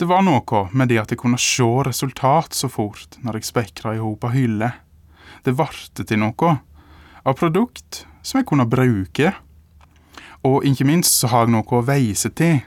Det 0.00 0.08
var 0.08 0.24
noe 0.24 0.62
med 0.72 0.88
det 0.88 0.96
at 1.02 1.10
jeg 1.12 1.20
kunne 1.20 1.40
se 1.40 1.66
resultat 1.84 2.56
så 2.56 2.70
fort 2.72 3.18
når 3.20 3.36
jeg 3.36 3.50
spekra 3.50 3.92
i 3.92 4.00
hop 4.00 4.24
av 4.24 4.32
hyller. 4.32 4.78
Det 5.44 5.52
varte 5.58 6.06
til 6.08 6.22
noe, 6.22 6.54
av 7.20 7.36
produkt 7.36 8.06
som 8.24 8.40
jeg 8.40 8.48
kunne 8.48 8.64
bruke. 8.64 9.34
Og 10.48 10.64
ikke 10.64 10.86
minst 10.88 11.20
så 11.20 11.28
har 11.28 11.44
jeg 11.44 11.52
noe 11.52 11.76
å 11.76 11.84
veise 11.84 12.30
til, 12.32 12.62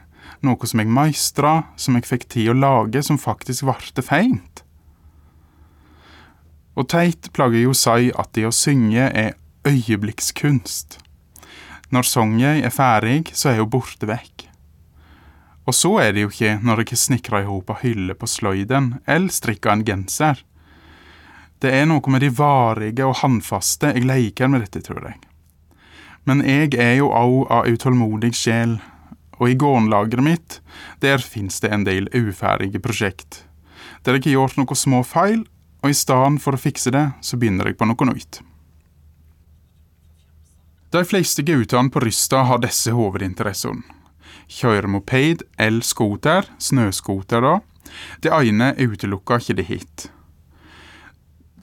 noe 0.46 0.70
som 0.70 0.84
jeg 0.84 0.94
meistra, 0.94 1.54
som 1.76 1.98
jeg 1.98 2.06
fikk 2.06 2.28
tid 2.36 2.52
å 2.54 2.58
lage, 2.58 3.02
som 3.02 3.18
faktisk 3.18 3.66
varte 3.66 4.06
feint. 4.06 4.62
Og 6.78 6.86
teit 6.90 7.32
plager 7.34 7.66
jo 7.66 7.74
si 7.78 8.12
at 8.14 8.30
det 8.38 8.46
å 8.46 8.54
synge 8.54 9.10
er 9.10 9.34
øyeblikkskunst. 9.66 11.00
Når 11.94 12.08
songen 12.10 12.64
er 12.66 12.74
ferdig, 12.74 13.28
så 13.38 13.52
er 13.52 13.60
hun 13.62 13.70
borte 13.70 14.08
vekk. 14.10 14.48
Og 15.70 15.76
så 15.78 15.92
er 16.02 16.16
det 16.16 16.24
jo 16.24 16.32
ikke 16.32 16.56
når 16.66 16.82
har 16.82 17.00
snikra 17.00 17.44
i 17.44 17.46
hop 17.48 17.70
av 17.70 17.84
hylle 17.84 18.16
på 18.18 18.28
sløyden, 18.28 18.96
eller 19.06 19.32
strikka 19.32 19.72
en 19.72 19.84
genser. 19.86 20.42
Det 21.62 21.72
er 21.72 21.86
noe 21.88 22.12
med 22.12 22.24
de 22.26 22.32
varige 22.34 23.06
og 23.06 23.22
håndfaste 23.22 23.94
jeg 23.94 24.08
leker 24.10 24.50
med 24.52 24.66
dette, 24.66 24.82
tror 24.84 25.06
jeg. 25.06 25.20
Men 26.26 26.42
jeg 26.48 26.74
er 26.80 26.98
jo 26.98 27.12
òg 27.14 27.52
av 27.52 27.70
utålmodig 27.70 28.34
sjel, 28.36 28.80
og 29.40 29.52
i 29.52 29.58
gårdenlageret 29.60 30.26
mitt, 30.26 30.60
der 31.04 31.22
fins 31.22 31.60
det 31.64 31.72
en 31.72 31.86
del 31.88 32.10
uferdige 32.16 32.82
prosjekt. 32.84 33.44
Der 34.04 34.18
jeg 34.18 34.32
har 34.32 34.40
gjort 34.40 34.58
noen 34.58 34.80
små 34.80 35.04
feil, 35.08 35.46
og 35.84 35.92
i 35.92 36.00
stedet 36.00 36.42
for 36.42 36.56
å 36.56 36.64
fikse 36.64 36.92
det, 36.96 37.06
så 37.22 37.38
begynner 37.38 37.70
jeg 37.70 37.78
på 37.78 37.88
noe 37.88 38.10
nytt. 38.10 38.42
De 40.94 41.02
fleste 41.06 41.42
guttene 41.42 41.90
på 41.90 42.00
Rysta 42.00 42.44
har 42.46 42.60
disse 42.62 42.92
hovedinteressene. 42.94 43.82
Kjøre 44.46 44.92
moped 44.94 45.42
eller 45.58 45.82
scooter, 45.82 46.46
snøscooter 46.62 47.42
da. 47.42 47.54
Det 48.22 48.30
ene 48.30 48.68
utelukka 48.78 49.40
ikke 49.42 49.56
det 49.58 49.66
hit. 49.72 50.06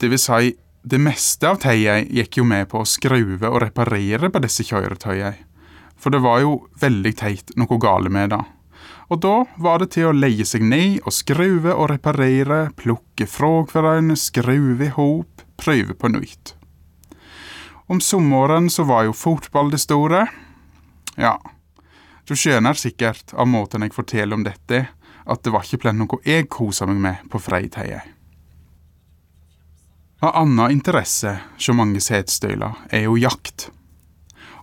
Det 0.02 0.10
vil 0.10 0.18
si, 0.18 0.50
det 0.82 0.98
meste 0.98 1.46
av 1.46 1.62
tida 1.62 2.00
gikk 2.02 2.40
jo 2.40 2.48
med 2.50 2.72
på 2.72 2.82
å 2.82 2.88
skruve 2.88 3.46
og 3.46 3.60
reparere 3.62 4.32
på 4.34 4.42
disse 4.42 4.66
kjøretøyene. 4.66 5.36
For 6.00 6.10
det 6.10 6.24
var 6.26 6.42
jo 6.42 6.54
veldig 6.82 7.16
teit 7.22 7.54
noe 7.60 7.78
gale 7.78 8.10
med 8.10 8.32
det. 8.34 8.42
Og 9.14 9.20
da 9.22 9.36
var 9.62 9.78
det 9.78 9.92
til 9.94 10.10
å 10.10 10.16
leie 10.16 10.46
seg 10.48 10.64
ned 10.66 11.04
og 11.04 11.14
skruve 11.14 11.76
og 11.76 11.92
reparere, 11.92 12.64
plukke 12.74 13.30
fra 13.30 13.60
hverandre, 13.70 14.18
skruve 14.18 14.88
i 14.88 14.94
hop, 14.96 15.44
prøve 15.60 15.94
på 15.94 16.16
nytt. 16.18 16.56
Om 17.90 18.00
sommeren 18.00 18.70
så 18.70 18.84
var 18.86 19.08
jo 19.08 19.12
fotball 19.12 19.72
det 19.72 19.80
store. 19.82 20.26
Ja, 21.18 21.40
du 22.30 22.36
skjønner 22.38 22.78
sikkert 22.78 23.32
av 23.34 23.48
måten 23.50 23.82
jeg 23.82 23.90
forteller 23.96 24.38
om 24.38 24.44
dette, 24.46 24.84
at 25.26 25.40
det 25.42 25.50
var 25.50 25.66
ikke 25.66 25.80
plent 25.82 25.98
noe 25.98 26.20
jeg 26.22 26.46
kosa 26.46 26.86
meg 26.86 27.00
med 27.02 27.24
på 27.32 27.40
freitida. 27.42 28.04
Av 30.22 30.36
anna 30.38 30.68
interesse 30.70 31.32
hos 31.56 31.70
mange 31.74 31.98
setstøyler 32.04 32.78
er 32.94 33.08
jo 33.08 33.16
jakt. 33.18 33.72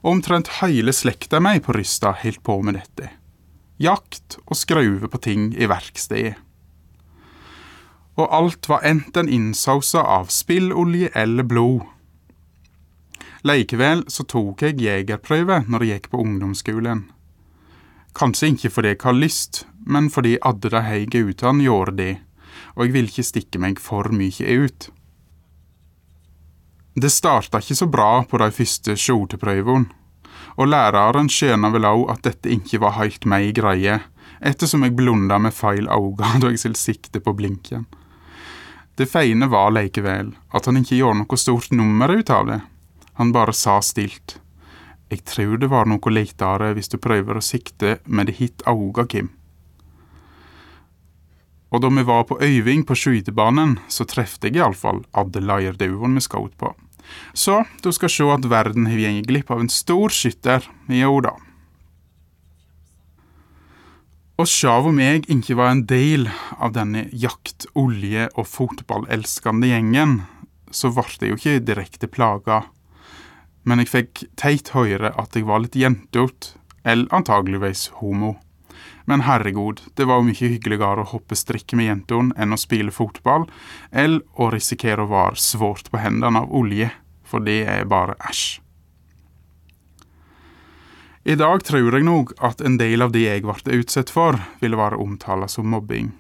Omtrent 0.08 0.54
hele 0.62 0.96
slekta 0.96 1.44
mi 1.44 1.58
på 1.60 1.76
Rysta 1.76 2.16
holdt 2.22 2.40
på 2.48 2.62
med 2.64 2.80
dette. 2.80 3.12
Jakt 3.76 4.40
og 4.46 4.56
skrauve 4.56 5.12
på 5.12 5.20
ting 5.28 5.50
i 5.52 5.68
verkstedet. 5.68 6.38
Og 8.16 8.32
alt 8.32 8.72
var 8.72 8.88
enten 8.88 9.28
innsausa 9.28 10.08
av 10.16 10.32
spillolje 10.32 11.12
eller 11.12 11.44
blod. 11.44 11.84
Likevel 13.46 14.04
så 14.10 14.26
tok 14.26 14.64
jeg 14.66 14.82
jegerprøve 14.82 15.62
når 15.70 15.86
jeg 15.86 16.00
gikk 16.00 16.12
på 16.14 16.22
ungdomsskolen. 16.24 17.04
Kanskje 18.18 18.54
ikke 18.54 18.72
fordi 18.74 18.94
jeg 18.96 19.04
har 19.04 19.14
lyst, 19.18 19.66
men 19.86 20.10
fordi 20.10 20.38
alle 20.42 20.72
de 20.74 20.82
hei 20.82 21.04
guttene 21.06 21.66
gjorde 21.68 21.98
det, 22.00 22.14
og 22.76 22.86
jeg 22.86 22.94
ville 22.96 23.12
ikke 23.12 23.28
stikke 23.28 23.62
meg 23.62 23.82
for 23.82 24.10
mye 24.10 24.58
ut. 24.64 24.90
Det 26.98 27.12
starta 27.14 27.62
ikke 27.62 27.78
så 27.78 27.86
bra 27.86 28.24
på 28.26 28.40
de 28.42 28.50
første 28.50 28.96
skjorteprøvene, 28.98 29.86
og 30.58 30.70
læreren 30.72 31.30
skjønner 31.30 31.70
vel 31.76 31.86
òg 31.86 32.08
at 32.16 32.24
dette 32.26 32.50
ikke 32.50 32.82
var 32.82 32.96
helt 32.98 33.28
meg 33.30 33.52
greie, 33.60 34.00
ettersom 34.42 34.86
jeg 34.86 34.96
blunda 34.98 35.38
med 35.38 35.54
feil 35.54 35.86
øyne 35.86 36.34
da 36.42 36.50
jeg 36.50 36.64
skulle 36.64 36.82
sikte 36.82 37.22
på 37.22 37.36
blinken. 37.38 37.86
Det 38.98 39.06
feine 39.06 39.46
var 39.46 39.70
likevel 39.76 40.34
at 40.58 40.66
han 40.66 40.82
ikke 40.82 40.98
gjorde 40.98 41.22
noe 41.22 41.38
stort 41.38 41.70
nummer 41.70 42.10
ut 42.10 42.34
av 42.34 42.50
det. 42.50 42.60
Han 43.18 43.34
bare 43.34 43.54
sa 43.54 43.80
stilt. 43.82 44.40
Jeg 45.10 45.24
tror 45.26 45.58
det 45.58 45.70
var 45.72 45.88
noe 45.88 46.12
lettere 46.14 46.74
hvis 46.76 46.92
du 46.92 46.98
prøver 47.02 47.40
å 47.40 47.44
sikte 47.46 47.98
med 48.06 48.30
det 48.30 48.38
hitt 48.42 48.66
auga, 48.68 49.08
Kim. 49.08 49.32
Og 51.72 51.82
da 51.84 51.90
vi 51.92 52.04
var 52.08 52.28
på 52.28 52.38
øving 52.44 52.86
på 52.88 52.96
skytebanen, 52.96 53.78
så 53.92 54.08
trefte 54.08 54.48
jeg 54.48 54.62
iallfall 54.62 55.04
alle 55.18 55.44
leirduvene 55.44 56.20
vi 56.20 56.24
skjøt 56.24 56.56
på. 56.60 56.72
Så 57.34 57.62
du 57.84 57.92
skal 57.96 58.12
se 58.12 58.28
at 58.32 58.48
verden 58.52 58.88
har 58.88 59.00
gått 59.00 59.28
glipp 59.32 59.52
av 59.52 59.64
en 59.64 59.72
stor 59.72 60.14
skytter, 60.14 60.68
jo 60.92 61.20
da. 61.24 61.36
Og 64.38 64.46
Sjav 64.46 64.86
om 64.86 65.00
jeg 65.02 65.24
ikke 65.34 65.56
var 65.58 65.72
en 65.74 65.86
del 65.90 66.28
av 66.62 66.76
denne 66.76 67.08
jakt-, 67.10 67.66
olje- 67.74 68.30
og 68.38 68.46
fotballelskende 68.46 69.72
gjengen, 69.72 70.20
så 70.70 70.92
ble 70.94 71.08
jeg 71.10 71.32
jo 71.32 71.40
ikke 71.40 71.64
direkte 71.66 72.10
plaga. 72.12 72.68
Men 73.68 73.84
jeg 73.84 73.92
fikk 73.92 74.24
teit 74.40 74.72
høre 74.72 75.12
at 75.20 75.36
jeg 75.36 75.48
var 75.48 75.60
litt 75.64 75.76
jentete, 75.76 76.56
eller 76.88 77.12
antageligvis 77.12 77.90
homo. 78.00 78.38
Men 79.08 79.24
herregud, 79.28 79.82
det 79.96 80.08
var 80.08 80.22
jo 80.22 80.28
mye 80.30 80.52
hyggeligere 80.54 81.04
å 81.04 81.10
hoppe 81.14 81.36
strikk 81.36 81.76
med 81.76 81.90
jentene 81.90 82.36
enn 82.40 82.56
å 82.56 82.60
spille 82.60 82.96
fotball, 82.96 83.48
eller 83.92 84.24
å 84.36 84.50
risikere 84.54 85.04
å 85.04 85.12
være 85.12 85.40
svårt 85.40 85.92
på 85.92 86.00
hendene 86.00 86.44
av 86.44 86.52
olje, 86.56 86.90
for 87.28 87.44
det 87.44 87.62
er 87.68 87.88
bare 87.92 88.16
æsj. 88.28 88.62
I 91.28 91.36
dag 91.36 91.60
tror 91.68 91.92
jeg 91.92 92.06
nok 92.08 92.38
at 92.40 92.62
en 92.64 92.78
del 92.80 93.04
av 93.04 93.12
det 93.12 93.26
jeg 93.26 93.44
ble 93.44 93.80
utsatt 93.82 94.12
for, 94.16 94.40
ville 94.62 94.80
være 94.80 95.00
omtalt 95.04 95.52
som 95.52 95.68
mobbing. 95.68 96.14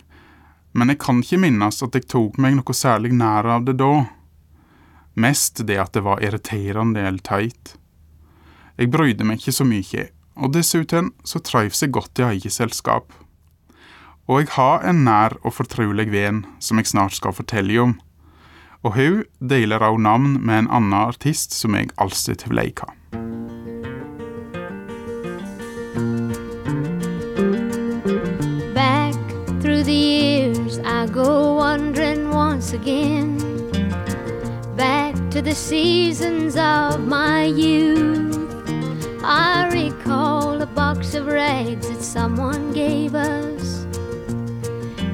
Men 0.75 0.91
jeg 0.91 0.99
kan 0.99 1.21
ikke 1.23 1.39
minnes 1.39 1.79
at 1.83 1.95
jeg 1.95 2.09
tok 2.11 2.35
meg 2.43 2.57
noe 2.57 2.75
særlig 2.75 3.13
nær 3.15 3.47
av 3.55 3.63
det 3.69 3.77
da. 3.79 3.93
Mest 5.17 5.63
det 5.65 5.79
at 5.81 5.95
det 5.97 6.03
var 6.05 6.21
irriterende 6.21 7.01
eller 7.01 7.24
teit. 7.25 7.74
Jeg 8.77 8.91
brydde 8.93 9.25
meg 9.25 9.41
ikke 9.41 9.55
så 9.57 9.65
mye, 9.65 10.09
og 10.38 10.53
dessuten 10.53 11.09
så 11.25 11.41
trives 11.41 11.81
jeg 11.81 11.95
godt 11.97 12.21
i 12.21 12.27
eget 12.27 12.53
selskap. 12.53 13.09
Og 14.29 14.43
jeg 14.43 14.51
har 14.53 14.86
en 14.86 15.01
nær 15.07 15.38
og 15.41 15.55
fortrolig 15.57 16.12
venn 16.13 16.43
som 16.62 16.77
jeg 16.77 16.91
snart 16.91 17.17
skal 17.17 17.33
fortelle 17.33 17.79
om. 17.81 17.95
Og 18.86 18.93
hun 18.93 19.24
deler 19.41 19.81
også 19.81 20.03
navn 20.05 20.38
med 20.45 20.65
en 20.65 20.69
annen 20.69 20.93
artist 21.00 21.55
som 21.55 21.74
jeg 21.74 21.89
alltid 21.97 22.45
har 22.45 22.53
again. 32.74 33.38
Back 34.75 35.06
to 35.38 35.44
the 35.44 35.53
seasons 35.53 36.58
of 36.58 37.00
my 37.00 37.44
youth. 37.44 38.36
I 39.22 39.70
recall 39.72 40.60
a 40.60 40.65
box 40.65 41.13
of 41.13 41.27
rags 41.27 41.88
that 41.88 42.01
someone 42.01 42.74
gave 42.74 43.13
us. 43.13 43.86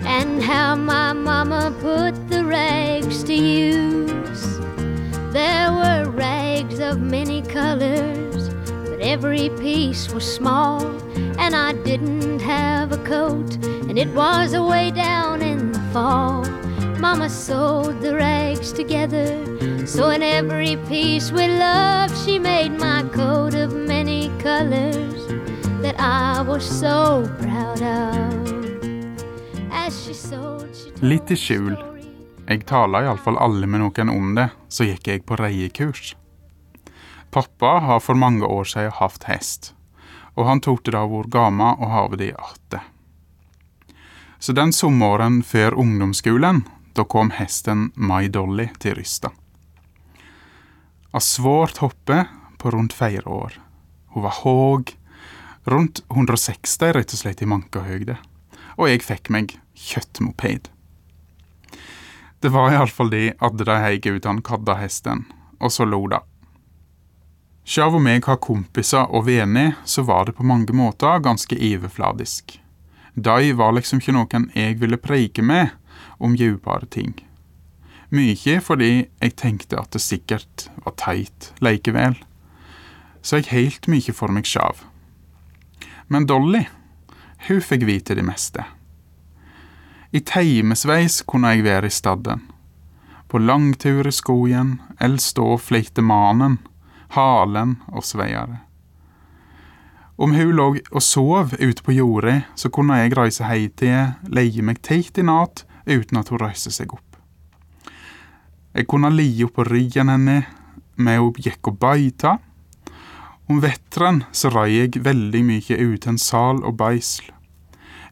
And 0.06 0.42
how 0.42 0.76
my 0.76 1.12
mama 1.12 1.76
put 1.82 2.30
the 2.30 2.46
rags 2.46 3.26
to 3.26 3.34
use. 3.34 4.60
There 5.34 5.70
were 5.74 6.10
rags 6.12 6.80
of 6.80 7.02
many 7.02 7.42
colors, 7.42 8.48
but 8.88 9.02
every 9.02 9.50
piece 9.60 10.14
was 10.14 10.24
small. 10.24 10.86
And 11.38 11.54
I 11.54 11.74
didn't 11.84 12.40
have 12.40 12.94
a 12.94 13.04
coat, 13.04 13.58
and 13.90 14.00
it 14.00 14.08
was 14.14 14.54
away 14.54 14.92
down 14.92 15.42
in 15.42 15.74
the 15.74 15.82
fall. 15.92 16.63
Mama 17.04 17.30
sewed 17.30 18.00
the 18.00 18.16
rags 18.16 18.72
together, 18.72 19.28
so 19.86 20.10
in 20.10 20.24
every 20.24 20.78
piece 20.88 21.34
with 21.34 21.52
love, 21.60 22.10
she 22.24 22.40
made 22.40 22.72
my 22.80 23.04
coat 23.12 23.54
of 23.56 23.76
many 23.76 24.30
colors 24.40 25.28
that 25.82 26.00
I 26.00 26.42
was 26.42 26.64
so 26.64 27.28
proud 27.42 27.82
of. 27.82 28.34
Told 30.30 31.02
Litt 31.02 31.32
i 31.32 31.36
skjul. 31.36 31.76
Jeg 32.48 32.64
tala 32.72 33.02
iallfall 33.04 33.36
alle 33.36 33.68
med 33.68 33.84
noen 33.84 34.12
om 34.14 34.30
det, 34.38 34.46
så 34.72 34.88
gikk 34.88 35.10
jeg 35.12 35.26
på 35.28 35.36
reiekurs. 35.42 36.14
Pappa 37.36 37.82
har 37.84 38.00
for 38.00 38.16
mange 38.16 38.48
år 38.48 38.64
siden 38.64 38.96
hatt 39.02 39.28
hest, 39.28 39.74
og 40.40 40.48
han 40.48 40.64
tok 40.64 40.86
det 40.88 40.96
da 40.96 41.04
vært 41.04 41.34
gammel 41.36 41.84
og 41.84 41.92
ha 41.98 42.06
det 42.16 42.32
atte. 42.32 42.80
Så 44.40 44.56
den 44.56 44.72
sommeren 44.72 45.42
før 45.44 45.76
ungdomsskolen, 45.84 46.64
da 46.94 47.04
kom 47.04 47.32
hesten 47.34 47.92
My 47.96 48.28
Dolly 48.28 48.68
til 48.80 48.96
Rysta. 49.00 49.32
Av 51.14 51.22
svårt 51.22 51.78
hoppe 51.82 52.26
på 52.58 52.72
rundt 52.72 52.94
fire 52.94 53.26
år. 53.26 53.58
Hun 54.14 54.24
var 54.24 54.38
håg, 54.44 54.94
rundt 55.64 56.04
160 56.10 56.94
rett 56.94 57.14
og 57.14 57.20
slett 57.20 57.42
i 57.42 57.50
mankahøgde, 57.50 58.18
og 58.78 58.90
jeg 58.90 59.06
fikk 59.06 59.32
meg 59.34 59.58
kjøttmoped. 59.74 60.70
Det 62.44 62.52
var 62.52 62.74
iallfall 62.74 63.10
de 63.14 63.30
at 63.40 63.58
de 63.58 63.80
heiv 63.86 64.18
ut 64.18 64.26
han 64.30 64.42
kadda 64.46 64.78
hesten, 64.82 65.26
og 65.60 65.72
så 65.72 65.86
lo 65.88 66.06
de. 66.12 66.20
Sjøl 67.64 67.96
om 67.96 68.10
jeg 68.10 68.26
har 68.26 68.42
kompiser 68.44 69.08
og 69.08 69.30
venner, 69.30 69.78
så 69.86 70.04
var 70.04 70.28
det 70.28 70.36
på 70.36 70.44
mange 70.44 70.76
måter 70.76 71.22
ganske 71.24 71.56
overfladisk. 71.56 72.58
De 73.16 73.54
var 73.54 73.72
liksom 73.78 74.02
ikke 74.02 74.16
noen 74.18 74.50
jeg 74.58 74.76
ville 74.82 75.00
preike 75.00 75.46
med 75.46 75.72
om 76.18 76.36
djupere 76.38 76.86
ting. 76.86 77.16
Mye 78.14 78.60
fordi 78.62 78.92
jeg 79.08 79.36
tenkte 79.40 79.80
at 79.82 79.94
det 79.96 80.04
sikkert 80.04 80.68
var 80.86 80.94
teit 81.02 81.50
likevel, 81.66 82.18
så 83.24 83.40
jeg 83.40 83.50
helt 83.54 83.90
mye 83.90 84.14
for 84.14 84.34
meg 84.34 84.46
sjøl. 84.46 84.78
Men 86.12 86.28
Dolly, 86.30 86.66
hun 87.48 87.62
fikk 87.64 87.88
vite 87.88 88.14
det 88.14 88.26
meste. 88.28 88.66
I 90.14 90.22
timesveis 90.22 91.24
kunne 91.26 91.56
jeg 91.56 91.66
være 91.66 91.90
i 91.90 91.96
staden. 91.96 92.44
På 93.28 93.42
langtur 93.42 94.06
i 94.06 94.14
skogen, 94.14 94.76
eller 95.02 95.18
stå 95.18 95.56
og 95.56 95.64
fleite 95.66 96.04
manen, 96.06 96.60
halen 97.16 97.80
og 97.90 98.06
sveiere. 98.06 98.62
Om 100.22 100.36
hun 100.38 100.52
lå 100.54 100.68
og 100.78 101.02
sov 101.02 101.56
ute 101.58 101.82
på 101.82 101.96
jordet, 101.98 102.44
så 102.56 102.70
kunne 102.70 103.00
jeg 103.02 103.16
reise 103.18 103.48
hei 103.50 103.72
til 103.74 104.14
leie 104.30 104.62
meg 104.62 104.84
teit 104.86 105.18
i 105.18 105.26
natt 105.26 105.66
uten 105.86 106.20
at 106.20 106.32
hun 106.32 106.42
reiste 106.42 106.72
seg 106.72 106.94
opp. 106.94 107.18
Jeg 108.74 108.88
kunne 108.90 109.12
ligge 109.14 109.48
på 109.54 109.66
ryggen 109.68 110.10
henne 110.10 110.44
hun 110.98 111.38
gikk 111.38 111.70
og 111.70 111.78
beita. 111.82 112.38
Om 113.50 113.60
vetteren 113.62 114.24
så 114.32 114.50
rei 114.54 114.70
jeg 114.78 115.04
veldig 115.04 115.44
mye 115.46 115.78
uten 115.78 116.18
sal 116.18 116.64
og 116.64 116.78
beisl. 116.80 117.26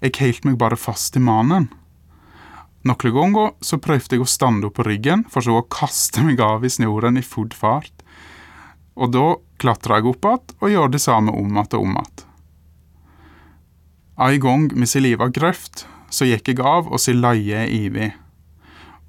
Jeg 0.01 0.17
heilt 0.17 0.45
meg 0.45 0.57
bare 0.57 0.77
fast 0.77 1.15
i 1.15 1.21
manen. 1.21 1.69
Noen 2.81 3.13
ganger 3.13 3.51
så 3.61 3.77
prøvde 3.77 4.17
jeg 4.17 4.23
å 4.23 4.29
stande 4.29 4.67
opp 4.67 4.79
på 4.79 4.85
ryggen, 4.87 5.23
for 5.29 5.45
så 5.45 5.59
å 5.59 5.67
kaste 5.69 6.23
meg 6.25 6.41
av 6.41 6.65
i 6.65 6.71
snoren 6.73 7.19
i 7.19 7.25
full 7.25 7.51
fart. 7.53 7.93
Og 8.97 9.13
da 9.13 9.35
klatra 9.61 9.99
jeg 9.99 10.09
opp 10.09 10.25
att 10.25 10.53
og 10.59 10.71
gjorde 10.71 10.97
det 10.97 11.05
samme 11.05 11.31
om 11.31 11.57
att 11.57 11.73
og 11.73 11.81
om 11.81 11.97
att. 11.97 12.25
En 14.17 14.39
gang 14.39 14.73
med 14.73 14.89
jeg 14.89 15.01
liva 15.01 15.27
grøft, 15.29 15.87
så 16.11 16.27
gikk 16.27 16.51
jeg 16.51 16.61
av 16.61 16.89
og 16.91 16.99
si 17.01 17.15
leie 17.15 17.65
evig. 17.65 18.11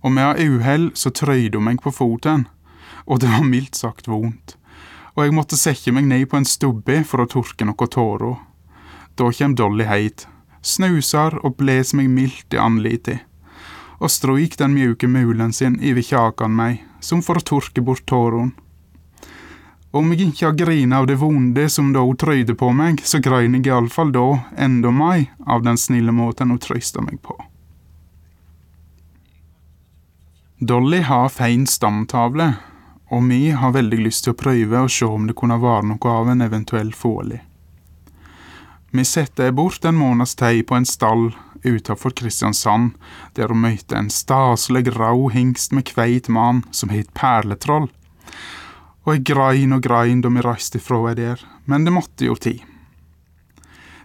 Og 0.03 0.15
med 0.15 0.41
uhell 0.41 0.91
så 0.99 1.13
trøyde 1.15 1.59
hun 1.59 1.69
meg 1.69 1.83
på 1.83 1.93
foten, 1.95 2.47
og 3.07 3.23
det 3.23 3.31
var 3.31 3.47
mildt 3.47 3.79
sagt 3.79 4.09
vondt. 4.11 4.57
Og 5.15 5.27
jeg 5.27 5.37
måtte 5.37 5.59
sette 5.61 5.93
meg 5.93 6.07
ned 6.09 6.29
på 6.31 6.39
en 6.39 6.49
stubbe 6.49 7.03
for 7.05 7.23
å 7.23 7.29
tørke 7.29 7.67
noe 7.69 7.89
tårer. 7.91 8.39
Da 9.19 9.29
kjem 9.29 9.59
Dolly 9.59 9.85
heit, 9.85 10.27
snusar 10.65 11.37
og 11.43 11.59
bles 11.59 11.93
meg 11.99 12.09
mildt 12.09 12.55
i 12.57 12.63
anlitet, 12.63 13.27
og 14.01 14.11
stryk 14.11 14.57
den 14.59 14.73
mjuke 14.75 15.11
mulen 15.11 15.53
sin 15.53 15.77
over 15.79 16.03
kjakan 16.07 16.57
meg, 16.57 16.81
som 17.05 17.21
for 17.23 17.39
å 17.39 17.45
tørke 17.45 17.85
bort 17.85 18.07
tårene. 18.09 18.55
Om 19.93 20.13
jeg 20.13 20.31
ikke 20.31 20.47
har 20.47 20.57
grina 20.57 21.03
av 21.03 21.07
det 21.11 21.19
vonde 21.21 21.67
som 21.69 21.91
da 21.93 22.01
hun 22.01 22.17
trøyde 22.17 22.55
på 22.57 22.71
meg, 22.73 23.03
så 23.05 23.21
grein 23.21 23.59
jeg 23.59 23.69
iallfall 23.69 24.13
da 24.15 24.27
enda 24.57 24.89
meg 24.89 25.29
av 25.45 25.67
den 25.67 25.77
snille 25.77 26.15
måten 26.17 26.49
hun 26.49 26.61
trøysta 26.63 27.05
meg 27.05 27.21
på. 27.21 27.37
Dolly 30.63 31.03
har 31.05 31.29
fein 31.35 31.67
stamtavle, 31.69 32.55
og 33.13 33.29
vi 33.29 33.51
har 33.51 33.75
veldig 33.77 33.99
lyst 34.07 34.25
til 34.25 34.33
å 34.33 34.41
prøve 34.41 34.81
å 34.81 34.89
se 34.89 35.05
om 35.05 35.27
det 35.29 35.37
kunne 35.37 35.61
være 35.61 35.91
noe 35.91 36.17
av 36.17 36.33
en 36.33 36.45
eventuell 36.47 36.95
fåli. 36.97 37.43
Vi 38.97 39.05
setter 39.05 39.53
bort 39.53 39.85
en 39.85 39.99
måneds 40.01 40.37
tid 40.41 40.65
på 40.69 40.79
en 40.79 40.89
stall 40.89 41.33
utenfor 41.65 42.15
Kristiansand, 42.17 42.95
der 43.37 43.53
hun 43.53 43.61
møtte 43.67 43.99
en 43.99 44.09
staselig 44.13 44.95
rå 44.97 45.29
hingst 45.35 45.77
med 45.77 45.91
kveit 45.93 46.33
mann 46.33 46.65
som 46.71 46.93
het 46.95 47.13
Perletroll. 47.13 47.91
Og 49.03 49.17
jeg 49.17 49.25
grein 49.33 49.75
og 49.75 49.83
grein 49.83 50.21
da 50.23 50.31
vi 50.31 50.45
reiste 50.45 50.79
ifra 50.79 51.01
henne 51.03 51.19
der, 51.19 51.41
men 51.67 51.87
det 51.87 51.95
måtte 51.95 52.29
jo 52.29 52.37
tid. 52.39 52.63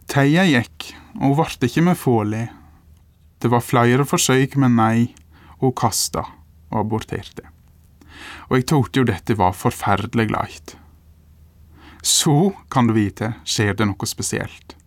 Teia 0.07 0.45
gikk, 0.47 0.93
og 1.19 1.23
hun 1.25 1.37
vart 1.41 1.63
ikke 1.67 1.83
med 1.85 1.99
fålig. 1.99 2.47
Det 3.37 3.51
var 3.53 3.65
flere 3.65 4.07
forsøk, 4.07 4.55
men 4.57 4.77
nei, 4.79 5.11
hun 5.61 5.75
kasta 5.77 6.23
og 6.71 6.79
aborterte. 6.81 7.45
Og 8.49 8.57
jeg 8.57 8.67
trodde 8.71 9.01
jo 9.01 9.07
dette 9.07 9.37
var 9.37 9.53
forferdelig 9.57 10.31
leit. 10.31 10.77
Så, 12.01 12.53
kan 12.71 12.87
du 12.87 12.95
vite, 12.95 13.33
skjer 13.45 13.75
det 13.77 13.89
noe 13.89 14.09
spesielt. 14.09 14.77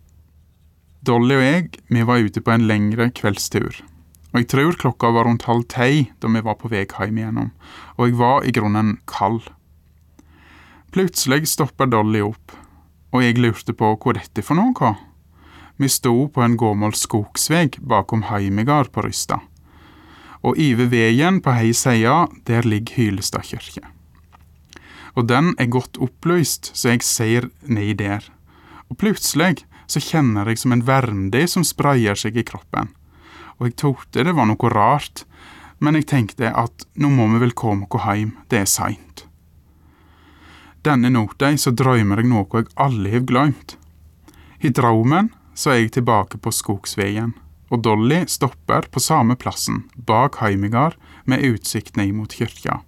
Dolly 1.05 1.37
og 1.37 1.45
jeg, 1.45 1.69
vi 1.87 2.03
var 2.05 2.21
ute 2.21 2.41
på 2.43 2.53
en 2.53 2.67
lengre 2.67 3.07
kveldstur. 3.15 3.79
Og 4.31 4.41
jeg 4.41 4.49
tror 4.51 4.77
klokka 4.79 5.11
var 5.13 5.27
rundt 5.27 5.47
halv 5.47 5.65
ti 5.71 6.07
da 6.21 6.29
vi 6.31 6.43
var 6.45 6.57
på 6.59 6.71
vei 6.71 6.83
hjem 6.85 7.17
igjennom, 7.19 7.49
og 7.97 8.07
jeg 8.07 8.19
var 8.19 8.45
i 8.47 8.53
grunnen 8.55 8.95
kald. 9.09 9.43
Plutselig 10.91 11.47
stopper 11.47 11.87
Dolly 11.87 12.19
opp, 12.19 12.51
og 13.15 13.23
jeg 13.23 13.37
lurte 13.39 13.71
på 13.71 13.93
hva 13.95 14.13
dette 14.17 14.43
for 14.43 14.59
noe. 14.59 14.89
Vi 15.79 15.87
sto 15.87 16.27
på 16.27 16.43
en 16.43 16.57
gammel 16.59 16.91
skogsveg 16.99 17.77
bakom 17.79 18.25
Heimegard 18.27 18.91
på 18.91 19.05
Rysta, 19.05 19.37
og 20.43 20.59
over 20.59 20.89
veien 20.91 21.39
på 21.39 21.53
hei 21.55 21.71
side 21.71 22.17
der 22.49 22.67
ligger 22.67 22.99
Hylestad 22.99 23.47
kirke. 23.47 23.85
Og 25.15 25.31
den 25.31 25.53
er 25.55 25.71
godt 25.71 25.95
opplyst, 25.95 26.73
så 26.75 26.91
jeg 26.91 27.07
ser 27.07 27.47
ned 27.63 27.95
der, 28.03 28.27
og 28.91 28.99
plutselig 28.99 29.63
så 29.87 30.03
kjenner 30.03 30.51
jeg 30.51 30.59
som 30.59 30.75
en 30.75 30.83
vernde 30.87 31.45
som 31.47 31.63
sprayer 31.63 32.19
seg 32.19 32.35
i 32.35 32.47
kroppen. 32.47 32.91
Og 33.63 33.69
jeg 33.69 33.79
trodde 33.79 34.27
det 34.27 34.35
var 34.35 34.51
noe 34.51 34.75
rart, 34.75 35.23
men 35.79 35.95
jeg 35.95 36.11
tenkte 36.11 36.51
at 36.51 36.87
nå 36.99 37.15
må 37.15 37.31
vi 37.31 37.45
vel 37.47 37.55
komme 37.55 37.87
oss 37.87 38.11
hjem, 38.11 38.35
det 38.51 38.65
er 38.65 38.67
seint. 38.67 39.30
Denne 40.81 41.11
natta 41.13 41.51
så 41.61 41.73
drømmer 41.77 42.23
jeg 42.23 42.29
noe 42.31 42.47
jeg 42.57 42.71
aldri 42.75 43.13
har 43.13 43.25
glemt. 43.29 43.77
I 44.65 44.69
drømmen 44.73 45.29
så 45.53 45.73
er 45.73 45.83
jeg 45.83 45.95
tilbake 45.97 46.39
på 46.41 46.53
skogsveien, 46.53 47.35
og 47.69 47.83
Dolly 47.85 48.23
stopper 48.27 48.87
på 48.91 48.99
samme 48.99 49.37
plassen, 49.37 49.83
bak 49.95 50.39
Heimegard, 50.41 50.97
med 51.25 51.45
utsikt 51.45 51.97
ned 51.97 52.15
mot 52.17 52.33
kirka. 52.33 52.81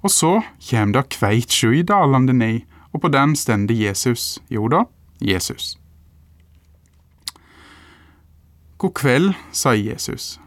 Og 0.00 0.12
så 0.12 0.32
kjem 0.62 0.92
det 0.96 1.08
kveit 1.12 1.52
i 1.64 1.82
dalende 1.82 2.32
ned, 2.32 2.64
og 2.92 3.02
på 3.04 3.08
den 3.12 3.36
stender 3.36 3.74
Jesus. 3.74 4.38
Jo 4.48 4.68
da, 4.68 4.84
Jesus. 5.20 5.76
God 8.78 8.94
kveld, 8.94 9.34
sier 9.52 9.92
Jesus. 9.92 10.38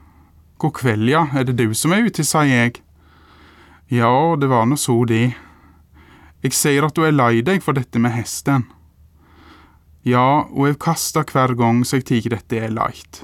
God 0.58 0.74
kveld, 0.78 1.10
ja, 1.10 1.28
er 1.34 1.46
det 1.46 1.58
du 1.58 1.74
som 1.74 1.94
er 1.94 2.06
ute, 2.06 2.24
sier 2.24 2.50
jeg. 2.50 2.82
Ja, 3.90 4.36
det 4.38 4.50
var 4.50 4.66
nå 4.70 4.78
så 4.78 4.98
det. 5.10 5.34
Jeg 6.40 6.56
sier 6.56 6.86
at 6.88 6.96
du 6.96 7.04
er 7.04 7.16
lei 7.16 7.42
deg 7.44 7.64
for 7.64 7.76
dette 7.76 8.00
med 8.00 8.16
hesten. 8.16 8.64
Ja, 10.08 10.46
og 10.48 10.70
jeg 10.70 10.80
kaster 10.80 11.28
hver 11.28 11.52
gang 11.60 11.84
så 11.84 12.00
jeg 12.00 12.08
tar 12.08 12.38
dette 12.38 12.62
er 12.64 12.72
leit. 12.72 13.24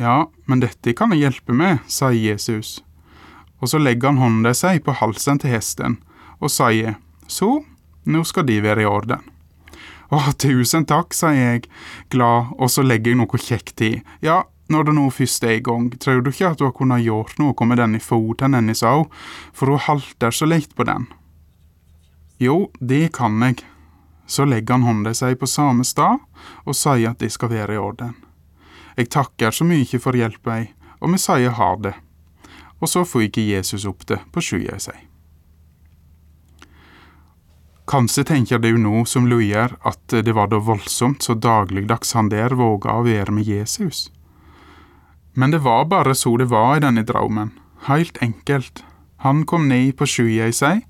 Ja, 0.00 0.26
men 0.48 0.62
dette 0.64 0.94
kan 0.96 1.12
jeg 1.12 1.26
hjelpe 1.26 1.54
med, 1.54 1.84
sier 1.86 2.16
Jesus. 2.16 2.80
Og 3.60 3.70
så 3.70 3.78
legger 3.78 4.10
han 4.10 4.22
hånda 4.22 4.54
seg 4.56 4.82
på 4.84 4.96
halsen 4.96 5.38
til 5.40 5.54
hesten 5.54 6.00
og 6.40 6.50
sier, 6.50 6.96
så, 7.30 7.62
nå 8.04 8.24
skal 8.26 8.44
de 8.48 8.58
være 8.64 8.82
i 8.84 8.88
orden. 8.88 9.22
Å, 10.12 10.18
tusen 10.40 10.84
takk, 10.88 11.14
sier 11.16 11.36
jeg, 11.36 11.62
glad, 12.12 12.50
og 12.58 12.68
så 12.72 12.84
legger 12.84 13.14
jeg 13.14 13.20
noe 13.22 13.40
kjekt 13.40 13.84
i. 13.84 13.92
Ja, 14.24 14.42
når 14.72 14.88
det 14.88 14.96
nå 14.96 15.06
først 15.12 15.44
er 15.44 15.58
i 15.58 15.64
gang, 15.64 15.90
tror 16.00 16.20
du 16.24 16.32
ikke 16.32 16.50
at 16.50 16.60
du 16.60 16.66
har 16.66 16.74
kunnet 16.76 17.04
gjort 17.04 17.38
noe 17.40 17.68
med 17.68 17.80
denne 17.80 18.00
foten 18.00 18.56
hennes 18.56 18.84
òg, 18.84 19.06
for 19.52 19.72
hun 19.72 19.84
halter 19.86 20.34
så 20.34 20.48
lett 20.48 20.74
på 20.76 20.88
den. 20.88 21.06
Jo, 22.38 22.70
det 22.80 23.12
kan 23.14 23.42
jeg. 23.42 23.62
Så 24.26 24.44
legger 24.44 24.78
han 24.78 24.86
hånda 24.88 25.14
seg 25.14 25.38
på 25.38 25.46
samme 25.46 25.84
stad 25.84 26.22
og 26.64 26.76
sier 26.76 27.12
at 27.12 27.20
det 27.20 27.30
skal 27.32 27.52
være 27.52 27.76
i 27.76 27.80
orden. 27.80 28.14
Jeg 28.96 29.10
takker 29.10 29.50
så 29.50 29.66
mye 29.66 29.98
for 30.00 30.16
hjelpa, 30.16 30.64
og 31.00 31.12
vi 31.12 31.20
sier 31.20 31.56
ha 31.58 31.74
det. 31.76 31.94
Og 32.80 32.88
så 32.90 33.04
får 33.04 33.28
ikke 33.28 33.48
Jesus 33.48 33.84
opp 33.86 34.06
det 34.08 34.20
på 34.32 34.42
skya 34.44 34.78
si. 34.82 34.94
Kanskje 37.84 38.24
tenker 38.24 38.58
du 38.58 38.78
nå 38.80 39.04
som 39.04 39.26
Luier 39.28 39.74
at 39.84 40.08
det 40.08 40.32
var 40.32 40.48
da 40.48 40.56
voldsomt 40.56 41.22
så 41.22 41.34
dagligdags 41.36 42.14
han 42.16 42.30
der 42.32 42.56
våga 42.56 42.96
å 42.96 43.04
være 43.04 43.34
med 43.36 43.44
Jesus. 43.44 44.08
Men 45.34 45.52
det 45.52 45.60
var 45.66 45.84
bare 45.90 46.14
så 46.16 46.36
det 46.40 46.48
var 46.48 46.78
i 46.78 46.84
denne 46.84 47.04
drømmen, 47.04 47.52
heilt 47.88 48.18
enkelt. 48.24 48.84
Han 49.26 49.44
kom 49.44 49.68
ned 49.68 49.96
på 49.98 50.08
skya 50.08 50.48
i 50.48 50.56
seg, 50.56 50.80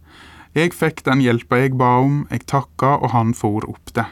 jeg 0.55 0.75
fikk 0.75 1.03
den 1.07 1.23
hjelpa 1.25 1.59
jeg 1.65 1.75
ba 1.79 1.97
om, 2.05 2.21
jeg 2.31 2.47
takka, 2.47 2.97
og 3.03 3.11
han 3.11 3.35
for 3.35 3.67
opp 3.67 3.95
det. 3.97 4.07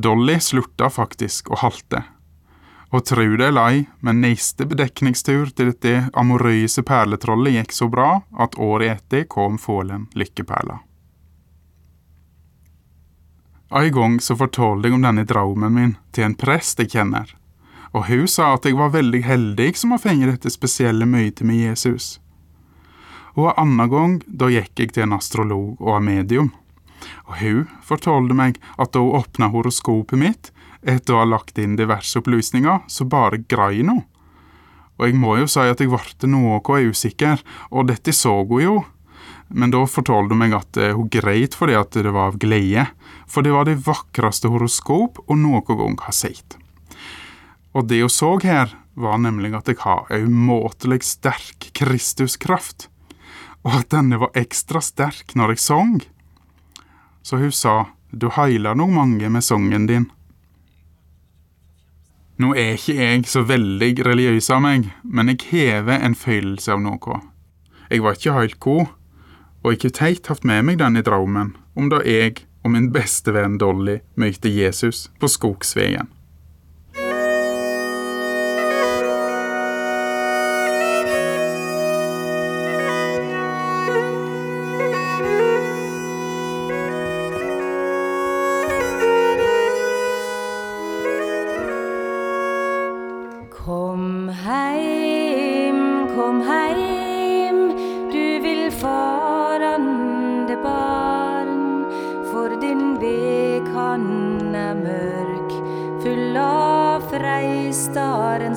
Dolly 0.00 0.38
slutta 0.40 0.88
faktisk 0.90 1.50
å 1.52 1.58
halte. 1.60 2.00
Og 2.92 3.04
tru 3.08 3.36
det 3.36 3.48
eller 3.48 3.68
ei, 3.68 3.82
men 4.00 4.20
neste 4.24 4.64
bedekningstur 4.68 5.52
til 5.52 5.72
dette 5.72 6.08
amorøse 6.18 6.84
perletrollet 6.84 7.56
gikk 7.58 7.76
så 7.76 7.88
bra 7.92 8.08
at 8.40 8.56
året 8.56 8.96
etter 8.96 9.28
kom 9.28 9.58
Fålen 9.60 10.08
lykkeperla. 10.16 10.80
En 13.72 13.92
gang 13.92 14.18
så 14.20 14.36
fortalte 14.36 14.88
jeg 14.88 14.96
om 14.96 15.04
denne 15.04 15.24
drømmen 15.24 15.72
min 15.72 15.94
til 16.12 16.28
en 16.28 16.36
prest 16.36 16.80
jeg 16.80 16.92
kjenner, 16.92 17.30
og 17.92 18.08
hun 18.08 18.26
sa 18.28 18.54
at 18.56 18.68
jeg 18.68 18.76
var 18.76 18.92
veldig 18.92 19.22
heldig 19.24 19.70
som 19.76 19.92
har 19.92 20.00
fått 20.00 20.26
dette 20.28 20.52
spesielle 20.52 21.08
møtet 21.08 21.44
med 21.48 21.60
Jesus. 21.60 22.18
Og 23.34 23.48
en 23.48 23.60
annen 23.64 23.90
gang, 23.90 24.18
da 24.26 24.50
gikk 24.52 24.78
jeg 24.78 24.92
til 24.92 25.06
en 25.06 25.16
astrolog 25.16 25.80
og 25.80 25.96
en 25.96 26.08
medium. 26.08 26.50
Og 27.28 27.38
hun 27.40 27.68
fortalte 27.84 28.36
meg 28.36 28.58
at 28.76 28.92
da 28.92 29.02
hun 29.02 29.18
åpna 29.22 29.48
horoskopet 29.52 30.20
mitt, 30.20 30.52
etter 30.82 31.14
å 31.14 31.22
ha 31.22 31.28
lagt 31.28 31.60
inn 31.62 31.76
diverse 31.78 32.18
opplysninger, 32.18 32.82
så 32.90 33.06
bare 33.06 33.42
grein 33.48 33.92
hun. 33.92 34.02
Og 35.00 35.08
jeg 35.08 35.18
må 35.18 35.36
jo 35.40 35.48
si 35.50 35.62
at 35.64 35.80
jeg 35.80 35.90
ble 35.90 36.28
noe 36.30 36.60
usikker, 36.60 37.40
og 37.70 37.88
dette 37.88 38.12
så 38.14 38.42
hun 38.42 38.62
jo. 38.62 38.76
Men 39.48 39.72
da 39.72 39.82
fortalte 39.88 40.32
hun 40.32 40.40
meg 40.40 40.54
at 40.56 40.78
eh, 40.80 40.94
hun 40.96 41.10
greit 41.12 41.56
fordi 41.56 41.74
at 41.76 41.92
det 41.92 42.12
var 42.12 42.32
av 42.32 42.38
glede, 42.40 42.86
for 43.28 43.44
det 43.44 43.52
var 43.52 43.66
det 43.68 43.80
vakreste 43.84 44.48
horoskop 44.52 45.20
hun 45.28 45.42
noen 45.44 45.66
gang 45.66 45.98
har 46.06 46.16
sett. 46.16 46.56
Og 47.72 47.88
det 47.88 48.02
hun 48.04 48.12
så 48.12 48.36
her, 48.44 48.76
var 48.94 49.16
nemlig 49.16 49.54
at 49.56 49.68
jeg 49.70 49.80
har 49.80 50.08
en 50.12 50.26
umåtelig 50.28 51.00
sterk 51.08 51.70
Kristuskraft 51.72 52.90
og 53.62 53.78
at 53.78 53.90
denne 53.94 54.18
var 54.22 54.34
ekstra 54.38 54.82
sterk 54.82 55.34
når 55.38 55.54
jeg 55.54 55.62
sang. 55.62 55.94
Så 57.22 57.38
hun 57.38 57.54
sa, 57.54 57.92
du 58.10 58.28
heiler 58.34 58.76
nok 58.76 58.90
mange 58.92 59.30
med 59.30 59.44
sangen 59.46 59.86
din. 59.86 60.08
Nå 62.42 62.54
er 62.58 62.74
ikke 62.74 62.96
jeg 62.98 63.26
så 63.30 63.44
veldig 63.46 63.92
religiøs 64.02 64.48
av 64.50 64.64
meg, 64.64 64.88
men 65.04 65.30
jeg 65.30 65.46
hever 65.52 66.02
en 66.02 66.16
følelse 66.18 66.74
av 66.74 66.82
noe. 66.82 67.20
Jeg 67.92 68.02
var 68.02 68.16
ikke 68.18 68.34
helt 68.34 68.58
god, 68.60 68.86
og 69.62 69.74
jeg 69.74 69.84
har 69.84 69.94
teit 70.00 70.32
hatt 70.32 70.48
med 70.48 70.64
meg 70.66 70.80
denne 70.80 71.04
drømmen 71.06 71.52
om 71.78 71.92
da 71.92 72.00
jeg 72.02 72.42
og 72.62 72.74
min 72.74 72.90
beste 72.94 73.34
venn 73.34 73.58
Dolly 73.62 74.00
møtte 74.18 74.50
Jesus 74.50 75.08
på 75.20 75.30
Skogsveien. 75.30 76.10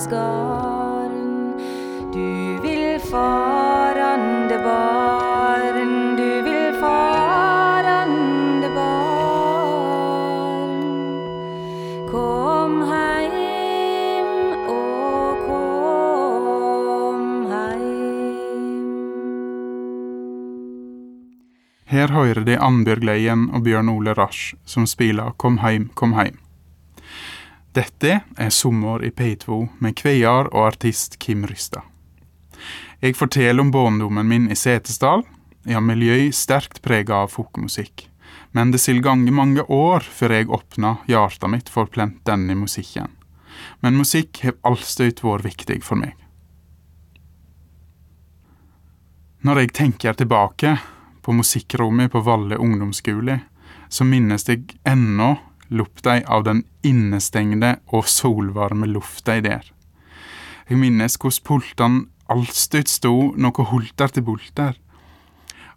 Garn. 0.09 1.53
Du 2.13 2.61
vil 2.61 2.99
farande 2.99 4.57
barn, 4.63 6.15
du 6.17 6.41
vil 6.45 6.73
farande 6.79 8.69
barn. 8.75 8.95
Kom 12.11 12.81
heim, 12.91 14.31
og 14.69 15.43
kom 15.49 17.45
heim. 17.51 18.95
Her 21.85 22.07
hører 22.13 22.43
de 22.47 22.59
Annbjørg 22.59 23.03
Leien 23.03 23.49
og 23.51 23.63
Bjørn 23.67 23.89
Ole 23.89 24.13
Rasch 24.13 24.55
som 24.65 24.87
spiller 24.87 25.31
Kom 25.37 25.57
heim, 25.65 25.89
kom 25.95 26.13
heim. 26.13 26.44
Dette 27.75 28.21
er 28.39 28.49
Sommer 28.55 29.03
i 29.03 29.09
P2 29.11 29.55
med 29.83 29.97
kvear 29.99 30.47
og 30.53 30.61
artist 30.69 31.17
Kim 31.19 31.41
Rystad. 31.43 31.83
Jeg 33.03 33.17
forteller 33.19 33.59
om 33.65 33.71
barndommen 33.73 34.29
min 34.29 34.45
i 34.47 34.55
Setesdal. 34.55 35.25
Jeg 35.67 35.75
har 35.75 35.83
miljø 35.83 36.15
sterkt 36.31 36.79
prega 36.85 37.25
av 37.25 37.33
folkemusikk. 37.33 38.05
Men 38.55 38.71
det 38.71 38.79
vil 38.88 39.01
gange 39.03 39.33
mange 39.35 39.65
år 39.67 40.07
før 40.07 40.38
jeg 40.38 40.53
åpna 40.55 40.93
hjertet 41.11 41.51
mitt 41.51 41.71
for 41.73 41.91
plent 41.91 42.21
denne 42.23 42.55
musikken. 42.55 43.11
Men 43.83 43.99
musikk 43.99 44.39
har 44.45 44.55
alltid 44.63 45.19
vært 45.25 45.43
viktig 45.43 45.81
for 45.83 45.99
meg. 45.99 46.13
Når 49.43 49.59
jeg 49.61 49.75
tenker 49.75 50.15
tilbake 50.15 50.77
på 51.21 51.35
musikkrommet 51.35 52.13
på 52.13 52.23
Valle 52.23 52.55
ungdomsskole, 52.55 53.41
så 53.91 54.07
minnes 54.07 54.47
jeg 54.47 54.63
ennå 54.88 55.33
lukta 55.69 56.19
av 56.28 56.45
den 56.45 56.63
innestengte 56.86 57.78
og 57.93 58.08
solvarme 58.10 58.89
lufta 58.89 59.38
i 59.39 59.45
der. 59.45 59.65
Jeg 60.69 60.82
minnes 60.82 61.17
hvordan 61.21 61.45
pultene 61.45 62.06
alltid 62.32 62.89
sto 62.89 63.34
noe 63.38 63.67
holter 63.69 64.13
til 64.13 64.25
bolter. 64.25 64.73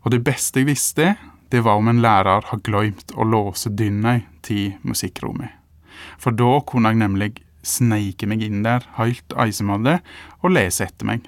Og 0.05 0.14
det 0.14 0.22
beste 0.24 0.62
jeg 0.62 0.70
visste, 0.70 1.16
det 1.53 1.61
var 1.64 1.81
om 1.81 1.88
en 1.90 2.01
lærer 2.05 2.48
har 2.51 2.64
glemt 2.64 3.12
å 3.16 3.24
låse 3.24 3.72
dynna 3.72 4.18
til 4.44 4.77
musikkrommet. 4.85 5.53
For 6.20 6.33
da 6.33 6.61
kunne 6.64 6.92
jeg 6.92 7.03
nemlig 7.03 7.33
sneike 7.66 8.29
meg 8.31 8.44
inn 8.46 8.62
der 8.64 8.85
helt 8.96 9.35
eisemadde 9.37 9.98
og 10.40 10.55
lese 10.55 10.87
etter 10.87 11.09
meg. 11.09 11.24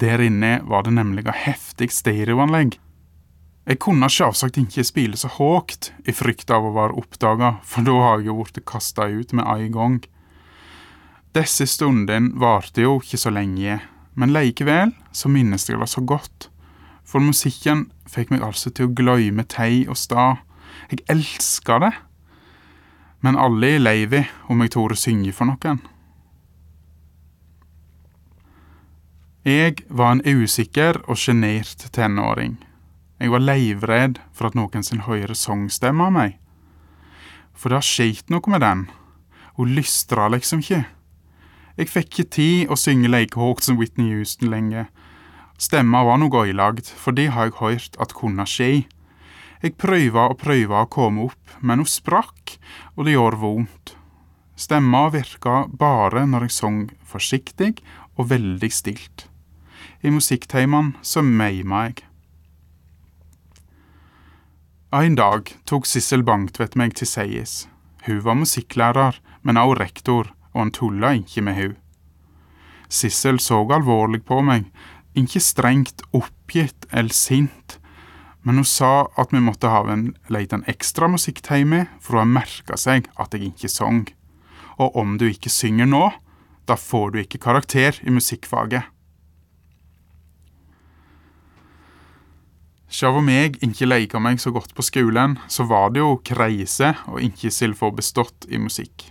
Der 0.00 0.22
inne 0.24 0.58
var 0.66 0.86
det 0.86 0.94
nemlig 0.96 1.26
et 1.28 1.42
heftig 1.44 1.90
stereoanlegg. 1.94 2.78
Jeg 3.68 3.78
kunne 3.78 4.08
selvsagt 4.08 4.56
ikke 4.56 4.84
spille 4.88 5.18
så 5.20 5.28
høyt 5.34 5.90
i 6.08 6.14
frykt 6.16 6.50
av 6.50 6.64
å 6.64 6.72
være 6.74 6.96
oppdaga, 7.02 7.58
for 7.62 7.84
da 7.86 7.96
har 8.00 8.22
jeg 8.22 8.30
jo 8.30 8.38
blitt 8.40 8.64
kasta 8.66 9.06
ut 9.12 9.34
med 9.36 9.44
en 9.44 9.74
gang. 9.74 9.98
Disse 11.36 11.66
stundene 11.68 12.32
varte 12.40 12.82
jo 12.82 12.96
ikke 12.98 13.20
så 13.20 13.30
lenge, 13.30 13.78
men 14.16 14.32
likevel 14.34 14.94
så 15.12 15.30
minnes 15.30 15.68
jeg 15.68 15.78
det 15.78 15.90
så 15.92 16.02
godt. 16.02 16.48
For 17.04 17.22
musikken 17.22 17.90
fikk 18.08 18.32
meg 18.32 18.42
altså 18.46 18.72
til 18.72 18.88
å 18.88 18.94
gløyme 18.96 19.44
tei 19.44 19.84
og 19.86 19.98
stad. 19.98 20.40
Jeg 20.90 21.04
elska 21.10 21.78
det. 21.84 21.92
Men 23.20 23.36
alle 23.36 23.74
er 23.76 23.82
lei 23.82 24.24
om 24.48 24.62
jeg 24.62 24.72
torde 24.72 24.96
synge 24.96 25.32
for 25.36 25.50
noen. 25.50 25.82
Jeg 29.44 29.84
var 29.88 30.16
en 30.16 30.24
usikker 30.24 31.02
og 31.06 31.18
sjenert 31.20 31.86
tenåring. 31.92 32.58
Jeg 33.20 33.34
var 33.34 33.42
livredd 33.44 34.16
for 34.32 34.48
at 34.48 34.56
noen 34.56 34.84
sin 34.86 35.02
høre 35.04 35.36
sangstemme 35.36 36.06
av 36.08 36.14
meg. 36.14 36.38
For 37.52 37.68
det 37.68 37.82
har 37.82 37.84
skjedd 37.84 38.32
noe 38.32 38.48
med 38.48 38.64
den. 38.64 38.86
Hun 39.58 39.74
lystra 39.76 40.30
liksom 40.32 40.62
ikke. 40.64 40.86
Jeg 41.76 41.92
fikk 41.92 42.08
ikke 42.08 42.32
tid 42.36 42.72
å 42.72 42.78
synge 42.80 43.10
like 43.12 43.36
høyt 43.36 43.60
som 43.66 43.76
Whitney 43.76 44.14
Houston 44.14 44.48
lenge. 44.48 44.86
Stemma 45.60 46.00
var 46.08 46.16
noe 46.16 46.46
ødelagt, 46.46 46.88
for 46.88 47.12
det 47.12 47.28
har 47.34 47.50
jeg 47.50 47.58
hørt 47.60 48.00
at 48.00 48.16
kunne 48.16 48.48
skje. 48.48 48.86
Jeg 49.60 49.76
prøva 49.76 50.30
og 50.32 50.40
prøva 50.40 50.86
å 50.86 50.88
komme 50.88 51.28
opp, 51.28 51.56
men 51.60 51.84
hun 51.84 51.88
sprakk, 51.88 52.56
og 52.96 53.04
det 53.04 53.18
gjorde 53.18 53.42
vondt. 53.44 53.96
Stemma 54.56 55.10
virka 55.12 55.66
bare 55.68 56.24
når 56.28 56.48
jeg 56.48 56.56
sang 56.56 56.80
forsiktig 57.04 57.74
og 58.16 58.30
veldig 58.32 58.72
stilt. 58.72 59.26
I 60.00 60.12
musikkteimene 60.12 60.96
så 61.04 61.20
meima 61.20 61.90
jeg. 61.90 62.06
En 64.90 65.14
dag 65.14 65.46
tok 65.70 65.84
Sissel 65.86 66.24
Bangtvedt 66.26 66.72
meg 66.74 66.96
til 66.98 67.06
seies. 67.06 67.68
Hun 68.08 68.24
var 68.24 68.34
musikklærer, 68.34 69.20
men 69.46 69.60
også 69.60 69.76
rektor, 69.78 70.30
og 70.50 70.64
han 70.64 70.72
tulla 70.74 71.12
ikke 71.14 71.44
med 71.46 71.54
hun. 71.54 71.76
Sissel 72.90 73.38
så 73.38 73.60
alvorlig 73.70 74.24
på 74.26 74.40
meg, 74.42 74.66
ikke 75.14 75.38
strengt 75.46 76.02
oppgitt 76.10 76.88
eller 76.90 77.14
sint, 77.14 77.78
men 78.42 78.58
hun 78.58 78.66
sa 78.66 79.06
at 79.14 79.30
vi 79.30 79.38
måtte 79.38 79.70
ha 79.70 79.84
en 79.94 80.08
liten 80.26 80.66
ekstra 80.66 81.06
musikktime, 81.06 81.84
for 82.02 82.18
hun 82.18 82.24
har 82.24 82.34
merka 82.42 82.74
seg 82.74 83.06
at 83.14 83.30
jeg 83.38 83.52
ikke 83.52 83.70
sang. 83.70 84.08
Og 84.82 84.98
om 84.98 85.20
du 85.22 85.28
ikke 85.30 85.54
synger 85.54 85.86
nå, 85.86 86.08
da 86.66 86.74
får 86.74 87.14
du 87.14 87.22
ikke 87.22 87.44
karakter 87.46 88.02
i 88.02 88.10
musikkfaget. 88.10 88.90
Sjøv 92.90 93.20
om 93.20 93.28
jeg 93.30 93.54
ikke 93.62 93.86
leika 93.86 94.18
meg 94.18 94.40
så 94.42 94.50
godt 94.50 94.74
på 94.74 94.82
skolen, 94.82 95.36
så 95.46 95.62
var 95.70 95.92
det 95.94 96.02
jo 96.02 96.16
kreise 96.26 96.96
å 97.06 97.20
ikke 97.22 97.52
selv 97.54 97.78
få 97.78 97.92
bestått 97.94 98.48
i 98.50 98.58
musikk. 98.58 99.06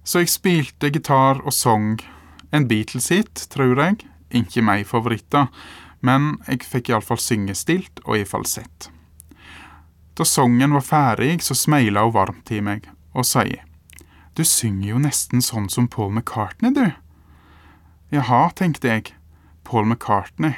Så 0.00 0.22
jeg 0.22 0.32
spilte 0.32 0.88
gitar 0.88 1.42
og 1.44 1.52
sang. 1.52 1.98
En 2.48 2.64
Beatles-hit, 2.64 3.44
tror 3.52 3.76
jeg. 3.76 4.06
Ikke 4.32 4.64
meg 4.64 4.86
favoritter, 4.88 5.50
men 6.00 6.38
jeg 6.46 6.64
fikk 6.64 6.88
iallfall 6.88 7.20
synge 7.20 7.52
stilt 7.58 8.00
og 8.06 8.16
i 8.16 8.24
falsett. 8.28 8.88
Da 10.16 10.24
sangen 10.24 10.72
var 10.72 10.86
ferdig, 10.86 11.42
så 11.44 11.52
smeila 11.54 12.06
hun 12.06 12.16
varmt 12.16 12.46
til 12.48 12.64
meg 12.64 12.88
og 13.12 13.26
sier 13.28 13.60
Du 14.36 14.44
synger 14.46 14.88
jo 14.94 15.02
nesten 15.02 15.44
sånn 15.44 15.68
som 15.68 15.88
Paul 15.90 16.14
McCartney, 16.14 16.72
du. 16.72 16.88
Jaha, 18.14 18.48
tenkte 18.56 18.88
jeg. 18.88 19.12
Paul 19.68 19.84
McCartney. 19.84 20.56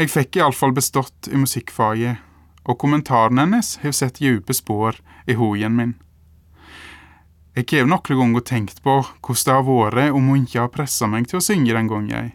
Jeg 0.00 0.08
fikk 0.08 0.38
iallfall 0.38 0.70
bestått 0.72 1.28
i 1.28 1.36
musikkfaget, 1.36 2.22
og 2.64 2.78
kommentaren 2.80 3.36
hennes 3.36 3.74
har 3.82 3.92
sett 3.92 4.16
dype 4.24 4.54
spor 4.56 4.96
i 5.28 5.34
hoien 5.36 5.74
min. 5.76 5.92
Jeg 7.52 7.66
har 7.74 7.90
noen 7.90 8.16
ganger 8.22 8.46
tenkt 8.48 8.80
på 8.80 8.94
hvordan 9.02 9.44
det 9.44 9.52
har 9.58 9.66
vært 9.68 10.16
om 10.16 10.30
hun 10.32 10.46
ikke 10.46 10.62
har 10.62 10.72
pressa 10.72 11.04
meg 11.04 11.28
til 11.28 11.36
å 11.36 11.44
synge 11.44 11.76
den 11.76 11.92
gangen. 11.92 12.08
jeg. 12.08 12.32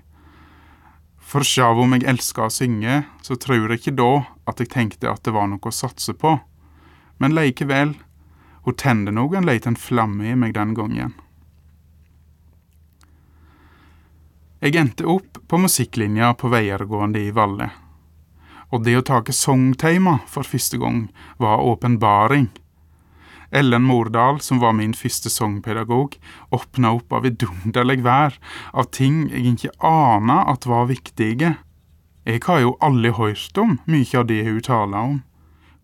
For 1.18 1.42
sjøl 1.42 1.82
om 1.82 1.98
jeg 1.98 2.06
elsker 2.06 2.46
å 2.46 2.54
synge, 2.54 3.02
så 3.26 3.34
tror 3.34 3.66
jeg 3.66 3.82
ikke 3.82 3.98
da 3.98 4.12
at 4.46 4.62
jeg 4.62 4.70
tenkte 4.70 5.10
at 5.10 5.26
det 5.26 5.34
var 5.34 5.50
noe 5.50 5.66
å 5.66 5.74
satse 5.74 6.14
på. 6.14 6.38
Men 7.18 7.34
likevel, 7.34 7.96
hun 8.62 8.78
tente 8.78 9.10
noen 9.10 9.50
liten 9.50 9.76
flamme 9.76 10.30
i 10.30 10.36
meg 10.38 10.54
den 10.54 10.78
gangen. 10.78 11.18
Jeg 14.66 14.80
endte 14.82 15.06
opp 15.06 15.36
på 15.46 15.60
musikklinja 15.62 16.32
på 16.42 16.50
videregående 16.50 17.20
i 17.22 17.34
Valle. 17.38 17.68
Og 18.74 18.82
det 18.88 18.96
å 18.98 19.04
take 19.06 19.36
songteima 19.38 20.16
for 20.26 20.42
første 20.42 20.80
gang 20.82 21.04
var 21.38 21.62
åpenbaring. 21.62 22.48
Ellen 23.54 23.86
Mordal, 23.86 24.42
som 24.42 24.58
var 24.64 24.74
min 24.74 24.98
første 24.98 25.30
sangpedagog, 25.30 26.18
åpna 26.50 26.96
opp 26.98 27.14
av 27.14 27.28
vidunderlig 27.28 28.00
vær, 28.10 28.42
av 28.74 28.90
ting 28.90 29.28
jeg 29.30 29.54
ikke 29.54 29.76
ana 29.86 30.42
at 30.50 30.66
var 30.66 30.90
viktige. 30.90 31.54
Jeg 32.26 32.42
har 32.50 32.66
jo 32.66 32.74
aldri 32.82 33.14
hørt 33.14 33.62
om 33.62 33.78
mye 33.86 34.18
av 34.18 34.26
det 34.34 34.44
hun 34.50 34.62
taler 34.66 35.12
om. 35.14 35.18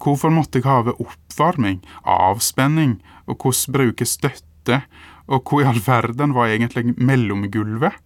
Hvorfor 0.02 0.34
måtte 0.34 0.58
jeg 0.58 0.65
ha 0.65 0.82
oppvarming, 0.98 1.84
avspenning, 2.02 2.98
og 3.30 3.46
hvordan 3.46 3.78
bruke 3.78 4.10
støtte, 4.10 4.88
og 5.30 5.46
hvor 5.46 5.62
i 5.62 5.70
all 5.70 5.86
verden 5.86 6.34
var 6.34 6.50
egentlig 6.50 6.98
mellomgulvet? 6.98 8.02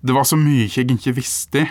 Det 0.00 0.14
var 0.14 0.24
så 0.28 0.38
mye 0.38 0.68
jeg 0.68 0.90
ikke 0.90 1.16
visste. 1.16 1.66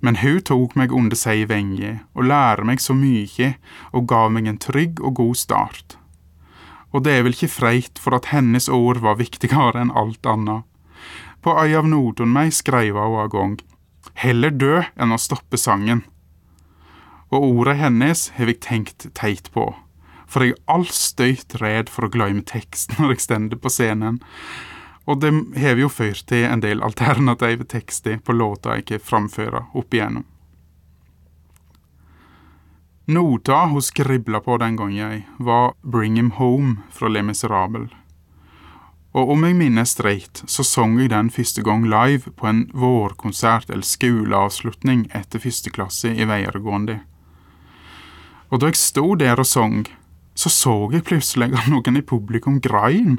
Men 0.00 0.20
hun 0.22 0.40
tok 0.46 0.76
meg 0.78 0.92
under 0.94 1.18
seg 1.18 1.48
venge 1.50 1.98
og 2.14 2.28
lærte 2.30 2.66
meg 2.66 2.82
så 2.82 2.94
mye 2.94 3.54
og 3.92 4.06
ga 4.10 4.26
meg 4.30 4.46
en 4.46 4.60
trygg 4.62 5.02
og 5.02 5.18
god 5.18 5.38
start. 5.38 5.96
Og 6.94 7.04
det 7.04 7.18
er 7.18 7.24
vel 7.26 7.36
ikke 7.36 7.52
freit 7.52 7.98
for 8.00 8.16
at 8.16 8.30
hennes 8.32 8.68
ord 8.72 9.02
var 9.04 9.18
viktigere 9.18 9.76
enn 9.80 9.92
alt 9.92 10.26
annet. 10.26 10.64
På 11.42 11.54
ei 11.60 11.74
av 11.78 11.86
notene 11.86 12.32
meg 12.34 12.54
skrev 12.54 12.96
hun 12.98 13.18
en 13.22 13.34
gang 13.34 13.58
Heller 14.18 14.50
dø 14.50 14.80
enn 14.98 15.14
å 15.14 15.18
stoppe 15.20 15.58
sangen. 15.60 16.02
Og 17.30 17.44
ordet 17.44 17.76
hennes 17.78 18.24
har 18.34 18.50
jeg 18.50 18.62
tenkt 18.64 19.06
teit 19.14 19.50
på, 19.54 19.68
for 20.26 20.42
jeg 20.42 20.56
er 20.56 20.72
allstøyt 20.74 21.58
redd 21.62 21.92
for 21.92 22.08
å 22.08 22.10
glemme 22.10 22.42
teksten 22.42 22.98
når 22.98 23.14
jeg 23.14 23.24
stender 23.28 23.60
på 23.62 23.70
scenen. 23.70 24.18
Og 25.08 25.20
det 25.20 25.32
har 25.56 25.78
jo 25.80 25.88
ført 25.88 26.26
til 26.28 26.44
en 26.44 26.60
del 26.60 26.82
alternative 26.84 27.64
tekster 27.64 28.18
på 28.20 28.34
låta 28.36 28.76
jeg 28.76 29.00
framfører 29.00 29.70
opp 29.72 29.94
igjennom. 29.94 30.26
Nota 33.08 33.62
hun 33.72 33.80
skribla 33.80 34.42
på 34.44 34.58
den 34.60 34.76
gangen 34.76 34.96
jeg, 34.98 35.22
var 35.38 35.72
Bring 35.80 36.18
Him 36.20 36.30
Home 36.36 36.82
fra 36.92 37.08
Le 37.08 37.22
Miserable. 37.24 37.88
Og 39.16 39.30
om 39.32 39.46
jeg 39.48 39.56
minnes 39.56 39.94
rett, 40.04 40.42
så 40.44 40.62
sang 40.62 40.98
jeg 41.00 41.08
den 41.08 41.30
første 41.32 41.64
gang 41.64 41.86
live 41.88 42.28
på 42.36 42.50
en 42.50 42.66
vårkonsert 42.76 43.70
eller 43.72 43.88
skoleavslutning 43.88 45.06
etter 45.16 45.40
første 45.40 45.72
klasse 45.72 46.12
i 46.12 46.28
videregående. 46.28 46.98
Og 48.52 48.60
da 48.60 48.68
jeg 48.68 48.76
sto 48.76 49.14
der 49.16 49.40
og 49.40 49.48
sang, 49.48 49.88
så 50.36 50.52
så 50.52 50.76
jeg 50.92 51.08
plutselig 51.08 51.48
at 51.56 51.72
noen 51.72 51.96
i 51.96 52.04
publikum 52.04 52.60
grein 52.60 53.16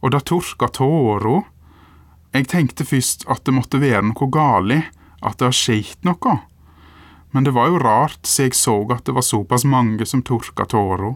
og 0.00 0.12
det 0.14 0.24
tørka 0.28 0.68
tåra. 0.68 1.42
Jeg 2.32 2.48
tenkte 2.50 2.86
først 2.86 3.26
at 3.30 3.44
det 3.44 3.54
måtte 3.56 3.80
være 3.82 4.04
noe 4.10 4.30
galt, 4.32 4.90
at 5.20 5.38
det 5.38 5.50
har 5.50 5.56
skjedd 5.56 6.06
noe. 6.08 6.36
Men 7.30 7.46
det 7.46 7.54
var 7.54 7.70
jo 7.70 7.82
rart, 7.82 8.24
så 8.26 8.48
jeg 8.48 8.56
så 8.58 8.80
at 8.90 9.04
det 9.06 9.14
var 9.14 9.26
såpass 9.26 9.64
mange 9.68 10.06
som 10.06 10.22
tørka 10.22 10.66
tåra. 10.66 11.14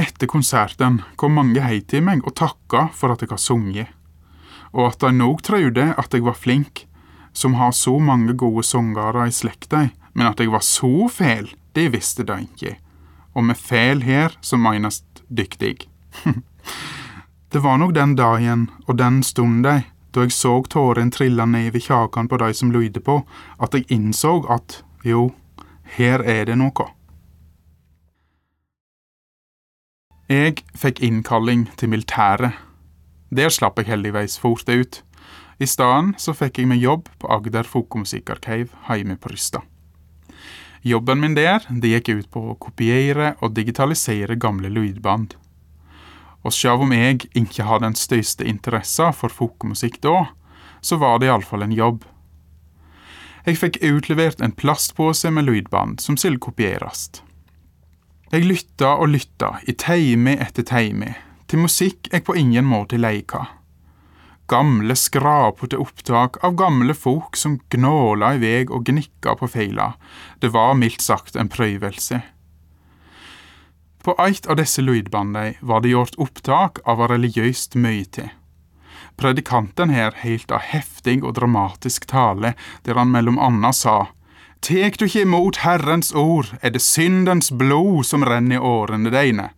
Etter 0.00 0.26
konserten 0.26 1.02
kom 1.20 1.36
mange 1.38 1.62
hei 1.62 1.78
til 1.86 2.02
meg 2.06 2.24
og 2.26 2.34
takka 2.38 2.88
for 2.96 3.14
at 3.14 3.22
jeg 3.22 3.30
har 3.30 3.42
sunget, 3.42 3.90
og 4.74 4.88
at 4.88 5.04
de 5.04 5.12
nok 5.14 5.44
trodde 5.46 5.92
at 5.94 6.14
jeg 6.16 6.24
var 6.24 6.38
flink, 6.38 6.86
som 7.34 7.54
har 7.58 7.74
så 7.74 7.98
mange 7.98 8.34
gode 8.38 8.64
sangere 8.66 9.28
i 9.28 9.34
slekta, 9.34 9.88
men 10.14 10.30
at 10.30 10.40
jeg 10.40 10.50
var 10.50 10.64
så 10.66 11.06
fæl, 11.10 11.50
det 11.74 11.92
visste 11.94 12.26
de 12.26 12.40
ikke, 12.46 12.76
og 13.34 13.46
med 13.46 13.58
fæl 13.58 14.02
her 14.02 14.34
så 14.40 14.58
menes 14.58 15.02
dyktig. 15.30 15.86
det 17.54 17.60
var 17.62 17.78
nok 17.78 17.92
den 17.94 18.16
dagen 18.18 18.64
og 18.88 18.96
den 18.98 19.20
stunden 19.22 19.84
da 20.14 20.22
jeg 20.24 20.32
så 20.34 20.56
tårene 20.70 21.14
trille 21.14 21.44
ned 21.46 21.68
ved 21.74 21.84
kjakan 21.86 22.26
på 22.26 22.38
de 22.42 22.48
som 22.54 22.72
lydde 22.74 22.98
på, 23.06 23.20
at 23.62 23.74
jeg 23.74 23.86
innså 23.94 24.40
at 24.50 24.80
jo, 25.06 25.28
her 25.96 26.22
er 26.22 26.48
det 26.48 26.56
noe. 26.58 26.86
Jeg 30.26 30.64
fikk 30.74 30.98
innkalling 30.98 31.68
til 31.78 31.92
militæret. 31.94 32.58
Der 33.30 33.54
slapp 33.54 33.78
jeg 33.78 33.90
heldigvis 33.92 34.34
fort 34.42 34.66
ut. 34.68 35.02
I 35.62 35.70
stedet 35.70 36.18
så 36.18 36.34
fikk 36.34 36.58
jeg 36.58 36.72
meg 36.72 36.82
jobb 36.82 37.06
på 37.22 37.30
Agder 37.30 37.70
Folkemusikkarkiv 37.70 38.74
hjemme 38.90 39.14
på 39.14 39.30
Rysta. 39.30 39.62
Jobben 40.82 41.22
min 41.22 41.38
der 41.38 41.62
det 41.70 41.94
gikk 41.94 42.12
ut 42.18 42.30
på 42.34 42.46
å 42.50 42.58
kopiere 42.58 43.36
og 43.40 43.54
digitalisere 43.54 44.34
gamle 44.42 44.74
lydband. 44.74 45.38
Og 46.44 46.52
selv 46.52 46.84
om 46.84 46.92
jeg 46.92 47.24
ikke 47.32 47.64
hadde 47.64 47.88
den 47.88 47.98
største 47.98 48.44
interessa 48.44 49.10
for 49.16 49.32
folkemusikk 49.32 50.00
da, 50.04 50.26
så 50.84 51.00
var 51.00 51.18
det 51.18 51.30
iallfall 51.30 51.64
en 51.64 51.72
jobb. 51.72 52.04
Jeg 53.44 53.60
fikk 53.60 53.80
utlevert 53.84 54.40
en 54.40 54.52
plastpose 54.56 55.30
med 55.32 55.48
lydband 55.48 56.00
som 56.00 56.16
skulle 56.20 56.40
kopieres. 56.40 57.10
Jeg 58.32 58.48
lytta 58.48 58.94
og 59.00 59.12
lytta 59.12 59.58
i 59.68 59.74
time 59.78 60.36
etter 60.40 60.64
time, 60.66 61.12
til 61.48 61.60
musikk 61.64 62.08
jeg 62.12 62.24
på 62.24 62.36
ingen 62.40 62.64
måte 62.66 63.00
leika. 63.00 63.46
Gamle, 64.48 64.96
skrapete 64.96 65.78
opptak 65.80 66.36
av 66.44 66.56
gamle 66.56 66.96
folk 66.96 67.36
som 67.40 67.56
gnåla 67.72 68.34
i 68.36 68.40
vei 68.42 68.64
og 68.66 68.84
gnikka 68.88 69.36
på 69.40 69.48
feila. 69.48 69.94
Det 70.40 70.50
var 70.52 70.76
mildt 70.76 71.04
sagt 71.04 71.36
en 71.36 71.48
prøvelse. 71.48 72.20
På 74.04 74.12
eit 74.20 74.46
av 74.46 74.58
disse 74.60 74.82
lydbandene 74.84 75.54
var 75.64 75.80
det 75.80 75.94
gjort 75.94 76.18
opptak 76.20 76.82
av 76.84 77.00
religiøst 77.08 77.72
møte. 77.80 78.26
Predikanten 79.16 79.94
her 79.94 80.12
helt 80.20 80.52
av 80.52 80.60
heftig 80.60 81.22
og 81.24 81.38
dramatisk 81.38 82.04
tale, 82.10 82.52
der 82.84 82.98
han 83.00 83.14
mellom 83.14 83.38
anna 83.40 83.72
sa 83.72 84.10
Tek 84.64 84.98
du 85.00 85.06
ikke 85.06 85.24
imot 85.24 85.60
Herrens 85.60 86.12
ord, 86.16 86.50
er 86.60 86.72
det 86.72 86.82
syndens 86.84 87.50
blod 87.52 88.04
som 88.08 88.24
renner 88.24 88.56
i 88.56 88.60
årene 88.64 89.12
dine. 89.12 89.50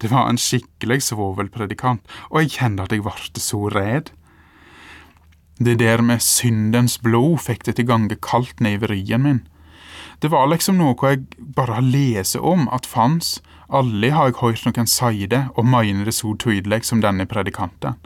Det 0.00 0.10
var 0.12 0.28
en 0.28 0.40
skikkelig 0.40 1.00
svovelpredikant, 1.06 2.04
og 2.30 2.40
jeg 2.40 2.54
kjente 2.56 2.84
at 2.84 2.92
jeg 2.92 3.04
ble 3.04 3.42
så 3.44 3.60
redd. 3.72 4.12
Det 5.60 5.78
der 5.80 6.04
med 6.04 6.24
syndens 6.24 6.96
blod 7.02 7.40
fikk 7.44 7.64
det 7.68 7.76
til 7.76 7.88
gange 7.88 8.16
kaldt 8.16 8.60
ned 8.64 8.84
i 8.84 8.92
ryggen 8.92 9.24
min. 9.24 9.40
Det 10.20 10.30
var 10.32 10.48
liksom 10.48 10.76
noe 10.80 10.96
jeg 11.02 11.24
bare 11.56 11.80
lest 11.82 12.36
om 12.36 12.68
at 12.72 12.86
fanns, 12.86 13.38
aldri 13.68 14.10
har 14.10 14.30
jeg 14.30 14.40
hørt 14.40 14.66
noen 14.66 14.88
si 14.88 15.26
det 15.26 15.44
og 15.54 15.66
mene 15.68 16.04
det 16.08 16.14
så 16.16 16.34
tydelig 16.36 16.84
som 16.88 17.02
denne 17.04 17.26
predikanten. 17.28 17.98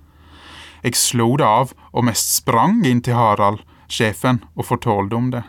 Jeg 0.83 0.99
slo 0.99 1.37
det 1.39 1.47
av 1.47 1.75
og 1.93 2.07
mest 2.09 2.35
sprang 2.35 2.83
inn 2.87 3.03
til 3.03 3.15
Harald, 3.15 3.63
sjefen, 3.87 4.43
og 4.57 4.67
fortalte 4.67 5.17
om 5.17 5.31
det. 5.31 5.43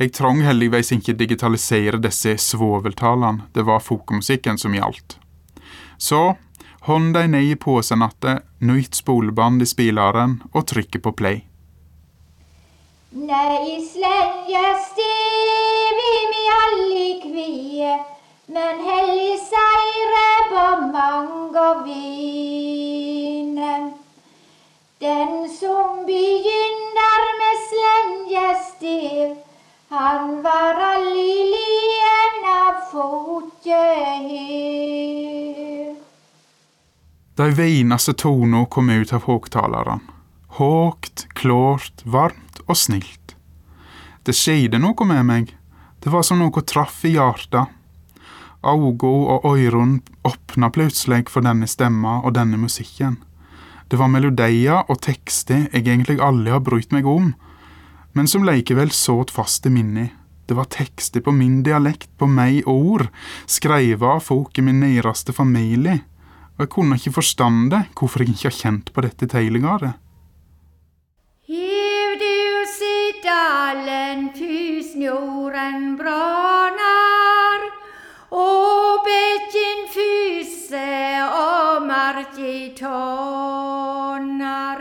Jeg 0.00 0.12
trong 0.16 0.40
heldigvis 0.42 0.90
ikke 0.96 1.14
digitalisere 1.14 2.00
disse 2.02 2.34
svoveltalene, 2.40 3.46
det 3.54 3.62
var 3.68 3.84
folkemusikken 3.84 4.58
som 4.58 4.74
gjaldt. 4.74 5.18
Så 5.98 6.34
hånd 6.88 7.12
deg 7.14 7.28
ned 7.30 7.52
i 7.52 7.54
posen 7.54 8.02
atte, 8.02 8.40
nytt 8.58 8.98
spoleband 8.98 9.62
i 9.62 9.68
spilleren 9.68 10.40
og 10.50 10.66
trykket 10.72 11.04
på 11.04 11.12
play. 11.14 11.42
Nei, 13.12 13.78
slegje 13.86 14.64
stiv 14.88 16.02
i 16.08 16.18
mi 16.32 16.44
alle 16.56 17.06
kvie, 17.22 17.94
men 18.52 18.80
hellig 18.84 19.38
seire 19.40 20.28
på 20.50 20.64
mang 20.92 21.56
og 21.56 21.84
vine. 21.86 23.72
Den 25.00 25.48
som 25.50 26.04
begynner 26.06 27.22
med 27.40 27.56
slenja 27.68 28.50
stev, 28.68 29.30
han 29.88 30.42
var 30.44 30.74
alli 30.92 31.34
lien 31.54 32.36
av 32.52 32.74
fotjehyr. 32.92 34.12
De 37.40 37.46
veinaste 37.56 38.12
tonene 38.12 38.66
kom 38.68 38.90
ut 38.92 39.12
av 39.16 39.22
høgtaleren. 39.26 40.00
Hågt, 40.60 41.26
klart, 41.32 42.04
varmt 42.04 42.60
og 42.68 42.76
snilt. 42.76 43.36
Det 44.22 44.34
skjedde 44.36 44.78
noe 44.78 45.04
med 45.08 45.24
meg. 45.26 45.56
Det 46.04 46.10
var 46.12 46.22
som 46.26 46.38
noe 46.38 46.62
traff 46.68 47.04
i 47.08 47.16
hjertet. 47.16 47.81
Augo 48.62 49.12
og 49.34 49.46
øyron 49.56 50.00
åpna 50.24 50.70
plutselig 50.70 51.28
for 51.30 51.42
denne 51.42 51.66
stemma 51.66 52.20
og 52.22 52.34
denne 52.36 52.60
musikken. 52.60 53.18
Det 53.90 53.98
var 54.00 54.08
melodier 54.08 54.86
og 54.88 55.02
tekster 55.04 55.66
jeg 55.72 55.82
egentlig 55.82 56.20
aldri 56.22 56.54
har 56.54 56.62
brydd 56.64 56.94
meg 56.94 57.06
om, 57.06 57.32
men 58.14 58.28
som 58.28 58.46
likevel 58.46 58.92
såt 58.94 59.32
fast 59.34 59.66
i 59.66 59.72
minnet. 59.72 60.14
Det 60.46 60.56
var 60.56 60.70
tekster 60.72 61.22
på 61.24 61.32
min 61.32 61.62
dialekt, 61.62 62.10
på 62.18 62.26
meg 62.26 62.66
ord, 62.68 63.06
skrevet 63.46 64.02
av 64.02 64.20
folk 64.24 64.58
i 64.58 64.64
min 64.64 64.80
næreste 64.82 65.32
familie, 65.32 66.00
og 66.56 66.64
jeg 66.64 66.72
kunne 66.74 66.98
ikke 66.98 67.14
forstande 67.18 67.84
hvorfor 67.96 68.24
jeg 68.24 68.34
ikke 68.34 68.48
har 68.48 68.58
kjent 68.58 68.92
på 68.92 69.04
dette 69.06 69.28
tidligere. 69.32 69.94
Du 72.22 72.66
sitt 72.68 73.22
dalen 73.24 74.28
fusnjorden 74.36 75.96
brannar, 75.96 77.11
og 78.32 79.04
bekken 79.04 79.84
fuse 79.92 80.88
og 81.26 81.84
marki 81.84 82.72
tånar. 82.78 84.80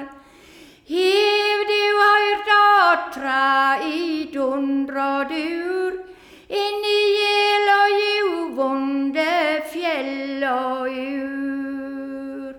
Hiv 0.87 1.65
du 1.67 1.83
høyrt 1.99 2.49
atra 2.55 3.83
i 3.83 4.31
dundra 4.31 5.27
dur, 5.27 5.99
inn 6.47 6.87
i 6.87 7.03
gjel 7.17 7.75
og 7.75 7.99
juvonde 7.99 9.29
fjell 9.71 10.43
og 10.47 10.87
ur. 10.87 12.55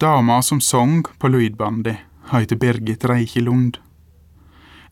Dama 0.00 0.40
som 0.44 0.60
song 0.64 1.04
på 1.20 1.28
lydbandet, 1.28 2.00
heter 2.32 2.56
Birgit 2.56 3.04
Reikjelund. 3.04 3.76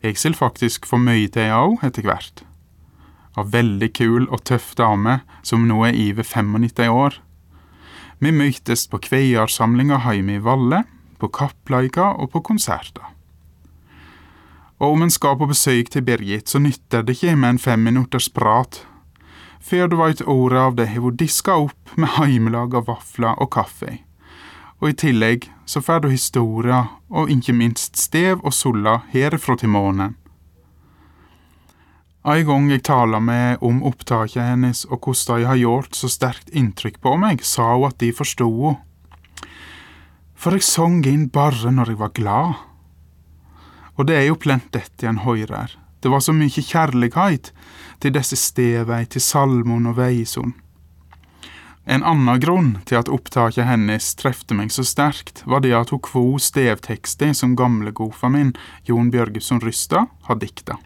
Jeg 0.03 0.17
skal 0.17 0.37
faktisk 0.37 0.85
få 0.85 1.01
mye 1.01 1.27
til 1.33 1.49
òg 1.53 1.81
etter 1.83 2.05
hvert. 2.05 2.48
Ei 3.37 3.45
veldig 3.45 3.91
kul 3.93 4.27
og 4.29 4.43
tøff 4.49 4.73
dame 4.75 5.19
som 5.45 5.67
nå 5.69 5.83
er 5.85 5.97
over 6.09 6.25
95 6.25 6.89
år. 6.89 7.19
Vi 8.19 8.31
møttes 8.35 8.87
på 8.91 8.99
kveiersamlinga 8.99 10.01
hjemme 10.03 10.39
i 10.39 10.43
Valle, 10.43 10.83
på 11.19 11.29
kappleika 11.35 12.13
og 12.15 12.31
på 12.33 12.41
konserter. 12.51 13.05
Og 14.79 14.95
om 14.95 15.03
en 15.03 15.11
skal 15.11 15.35
på 15.39 15.47
besøk 15.47 15.91
til 15.91 16.03
Birgit, 16.07 16.47
så 16.49 16.59
nytter 16.59 17.03
det 17.03 17.17
ikke 17.17 17.35
med 17.35 17.49
en 17.49 17.59
femminutters 17.59 18.29
prat. 18.31 18.85
Før 19.59 19.87
du 19.91 19.97
veit 19.99 20.21
ordet 20.23 20.59
av 20.59 20.75
det 20.75 20.87
har 20.93 21.03
hun 21.03 21.17
diska 21.19 21.57
opp 21.67 21.95
med 21.99 22.15
heimelaga 22.15 22.79
vafler 22.87 23.35
og 23.43 23.51
kaffe. 23.51 23.99
Og 24.79 24.93
i 24.93 24.95
tillegg 24.95 25.49
så 25.67 25.83
får 25.83 26.03
du 26.03 26.09
historier, 26.09 26.87
og 27.11 27.31
ikke 27.31 27.53
minst 27.53 27.99
stev 27.99 28.39
og 28.39 28.55
solla 28.55 29.01
herifra 29.11 29.57
til 29.59 29.73
månen. 29.75 30.15
En 32.27 32.45
gang 32.45 32.65
jeg 32.67 32.83
tala 32.83 33.19
med 33.23 33.61
om 33.63 33.79
opptaket 33.87 34.43
hennes 34.43 34.83
og 34.89 34.99
hvordan 35.05 35.39
de 35.39 35.47
har 35.47 35.59
gjort 35.61 35.95
så 35.95 36.09
sterkt 36.11 36.49
inntrykk 36.51 36.99
på 36.99 37.15
meg, 37.15 37.43
sa 37.47 37.71
hun 37.77 37.87
at 37.87 37.99
de 38.03 38.11
forsto 38.11 38.47
henne. 38.47 38.79
For 40.39 40.55
jeg 40.55 40.63
sang 40.63 41.01
inn 41.03 41.27
bare 41.35 41.71
når 41.71 41.91
jeg 41.91 41.99
var 41.99 42.15
glad. 42.15 42.59
Og 43.99 44.07
det 44.07 44.15
er 44.15 44.29
jo 44.29 44.39
plent 44.39 44.71
dette 44.71 45.07
en 45.07 45.19
høyrer. 45.25 45.73
Det 45.99 46.07
var 46.07 46.23
så 46.23 46.31
mye 46.31 46.63
kjærlighet 46.63 47.51
til 47.99 48.13
disse 48.15 48.39
stevei, 48.39 49.03
til 49.03 49.19
salmon 49.19 49.89
og 49.91 49.97
veison. 49.99 50.53
En 51.83 52.05
annen 52.07 52.39
grunn 52.39 52.69
til 52.87 53.01
at 53.01 53.11
opptaket 53.11 53.67
hennes 53.67 54.11
trefte 54.15 54.55
meg 54.55 54.71
så 54.71 54.85
sterkt, 54.87 55.43
var 55.43 55.63
det 55.65 55.75
at 55.75 55.91
hun 55.91 56.03
kvo 56.07 56.37
stevtekster 56.39 57.33
som 57.35 57.57
gamlegofa 57.59 58.31
min, 58.31 58.53
Jon 58.87 59.11
Bjørgesson 59.11 59.59
Rystad, 59.63 60.07
har 60.29 60.39
dikta. 60.39 60.79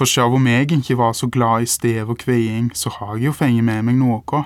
For 0.00 0.08
sjøl 0.08 0.38
om 0.38 0.46
jeg 0.48 0.70
ikke 0.72 0.94
var 0.96 1.10
så 1.12 1.26
glad 1.28 1.66
i 1.66 1.66
stev 1.68 2.08
og 2.14 2.22
kveing, 2.22 2.70
så 2.72 2.88
har 2.88 3.18
jeg 3.18 3.26
jo 3.26 3.32
fengt 3.36 3.66
med 3.66 3.82
meg 3.84 3.98
noe. 4.00 4.38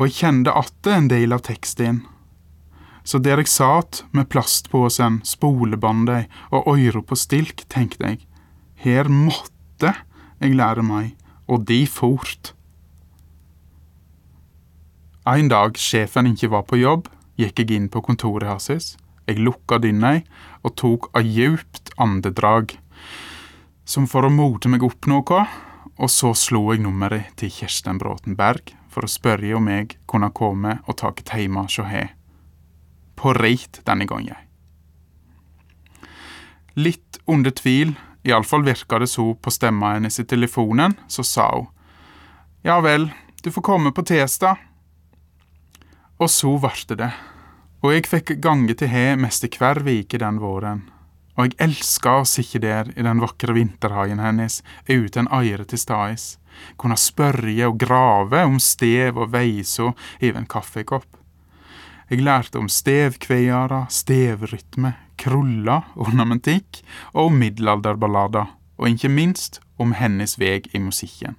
Og 0.00 0.06
jeg 0.06 0.14
kjente 0.16 0.54
atte 0.56 0.94
en 0.96 1.10
del 1.12 1.36
av 1.36 1.42
teksten. 1.44 1.98
Så 3.04 3.20
der 3.20 3.42
jeg 3.42 3.52
satt 3.52 4.00
med 4.16 4.30
plastposen, 4.32 5.20
spolebåndet 5.28 6.32
og 6.56 6.72
øyra 6.72 7.04
på 7.04 7.20
stilk, 7.20 7.66
tenkte 7.68 8.14
jeg, 8.14 8.24
her 8.80 9.12
måtte 9.12 9.92
jeg 10.40 10.56
lære 10.56 10.88
meg, 10.88 11.12
og 11.44 11.68
de 11.68 11.84
fort. 11.84 12.54
En 15.28 15.52
dag 15.52 15.76
sjefen 15.76 16.32
ikke 16.32 16.54
var 16.56 16.64
på 16.64 16.80
jobb, 16.80 17.12
gikk 17.36 17.60
jeg 17.60 17.76
inn 17.76 17.92
på 17.92 18.00
kontoret 18.08 18.48
hans. 18.48 18.96
Jeg 19.28 19.44
lukka 19.44 19.84
dynna 19.84 20.22
og 20.64 20.78
tok 20.80 21.12
et 21.12 21.28
djupt 21.28 21.92
andedrag, 22.00 22.80
som 23.90 24.06
for 24.06 24.22
å 24.22 24.30
mote 24.30 24.70
meg 24.70 24.84
opp 24.86 25.08
noe, 25.10 25.40
og 26.00 26.10
så 26.12 26.30
slo 26.38 26.68
jeg 26.70 26.84
nummeret 26.84 27.32
til 27.40 27.50
Kirsten 27.50 27.98
Bråten 27.98 28.36
Berg 28.38 28.70
for 28.90 29.06
å 29.06 29.10
spørre 29.10 29.50
om 29.58 29.66
jeg 29.70 29.96
kunne 30.10 30.30
komme 30.34 30.76
og 30.86 30.98
ta 31.00 31.10
hjemme 31.10 31.64
hos 31.66 31.80
henne. 31.82 32.14
På 33.18 33.34
reit 33.36 33.82
denne 33.84 34.06
gangen. 34.08 34.38
Litt 36.78 37.18
under 37.26 37.50
tvil, 37.50 37.92
iallfall 38.24 38.62
virka 38.64 39.00
det 39.02 39.10
så 39.10 39.26
på 39.34 39.52
stemma 39.52 39.96
hennes 39.96 40.16
i 40.22 40.24
telefonen, 40.24 40.94
så 41.08 41.26
sa 41.26 41.50
hun 41.56 41.68
Ja 42.62 42.78
vel, 42.80 43.10
du 43.42 43.50
får 43.50 43.62
komme 43.64 43.92
på 43.92 44.04
tirsdag. 44.06 44.56
Og 46.20 46.30
så 46.30 46.54
varte 46.60 46.96
det, 46.96 47.10
og 47.82 47.92
jeg 47.92 48.06
fikk 48.06 48.34
gange 48.40 48.76
til 48.76 48.92
he 48.92 49.16
mest 49.16 49.44
hver 49.58 49.82
vike 49.84 50.20
den 50.20 50.40
våren. 50.40 50.86
Og 51.36 51.46
jeg 51.46 51.56
elska 51.62 52.20
å 52.20 52.26
sitte 52.28 52.60
der 52.62 52.90
i 52.96 53.04
den 53.06 53.22
vakre 53.22 53.54
vinterhagen 53.56 54.20
hennes 54.20 54.60
uten 54.88 55.30
eire 55.32 55.64
til 55.64 55.80
stades, 55.80 56.36
kunne 56.76 56.98
spørre 56.98 57.54
og 57.68 57.78
grave 57.80 58.42
om 58.44 58.58
stev 58.60 59.18
og 59.20 59.32
veiså 59.32 59.92
i 60.20 60.32
en 60.34 60.48
kaffekopp. 60.50 61.08
Jeg 62.10 62.24
lærte 62.26 62.58
om 62.58 62.66
stevkveiere, 62.66 63.84
stevrytme, 63.88 64.96
kruller, 65.20 65.86
ornamentikk 65.94 66.80
og 67.14 67.30
middelalderballader, 67.38 68.50
og 68.80 68.88
ikke 68.90 69.12
minst 69.12 69.60
om 69.78 69.94
hennes 69.94 70.34
veg 70.40 70.66
i 70.74 70.82
musikken. 70.82 71.38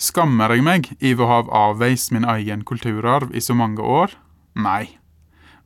Skammer 0.00 0.56
jeg 0.56 0.64
meg 0.64 0.88
over 1.12 1.22
å 1.22 1.30
ha 1.30 1.40
avveist 1.68 2.10
min 2.10 2.24
egen 2.24 2.64
kulturarv 2.66 3.34
i 3.36 3.42
så 3.44 3.54
mange 3.54 3.84
år? 3.84 4.16
Nei. 4.56 4.99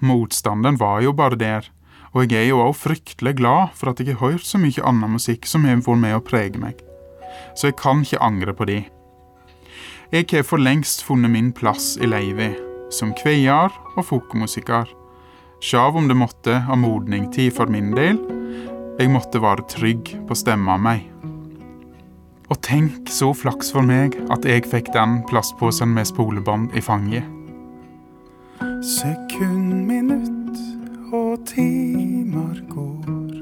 Motstanden 0.04 0.78
var 0.80 1.00
jo 1.04 1.12
bare 1.16 1.38
der, 1.40 1.68
og 2.14 2.30
jeg 2.30 2.44
er 2.44 2.50
jo 2.52 2.62
òg 2.62 2.76
fryktelig 2.78 3.36
glad 3.40 3.72
for 3.74 3.90
at 3.90 4.00
jeg 4.00 4.14
har 4.14 4.34
hørt 4.34 4.46
så 4.46 4.60
mye 4.62 4.84
annen 4.86 5.16
musikk 5.16 5.48
som 5.50 5.64
har 5.66 5.80
vært 5.82 6.02
med 6.02 6.16
å 6.16 6.24
prege 6.24 6.60
meg. 6.60 6.82
Så 7.58 7.70
jeg 7.70 7.78
kan 7.80 8.04
ikke 8.04 8.22
angre 8.22 8.54
på 8.54 8.68
de. 8.70 8.82
Jeg 10.14 10.28
har 10.30 10.44
for 10.46 10.62
lengst 10.62 11.02
funnet 11.02 11.32
min 11.32 11.50
plass 11.52 11.96
i 11.98 12.06
livet, 12.06 12.60
som 12.94 13.14
kveier 13.18 13.72
og 13.96 14.04
folkemusiker. 14.06 14.86
Sjav 15.64 15.96
om 15.96 16.06
det 16.06 16.18
måtte 16.18 16.60
ha 16.68 16.76
modning 16.78 17.30
tid 17.34 17.54
for 17.56 17.66
min 17.66 17.90
del, 17.96 18.20
jeg 19.00 19.10
måtte 19.10 19.42
være 19.42 19.66
trygg 19.72 20.12
på 20.28 20.36
stemma 20.38 20.76
meg. 20.78 21.08
Og 22.52 22.60
tenk 22.62 23.08
så 23.10 23.32
flaks 23.34 23.72
for 23.74 23.82
meg 23.82 24.14
at 24.30 24.44
jeg 24.46 24.68
fikk 24.70 24.92
den 24.94 25.22
plastposen 25.30 25.90
med 25.96 26.06
spolebånd 26.06 26.76
i 26.78 26.84
fanget. 26.84 27.26
Sekund, 28.84 29.86
minutt 29.86 30.58
og 31.12 31.38
timer 31.46 32.60
går. 32.68 33.32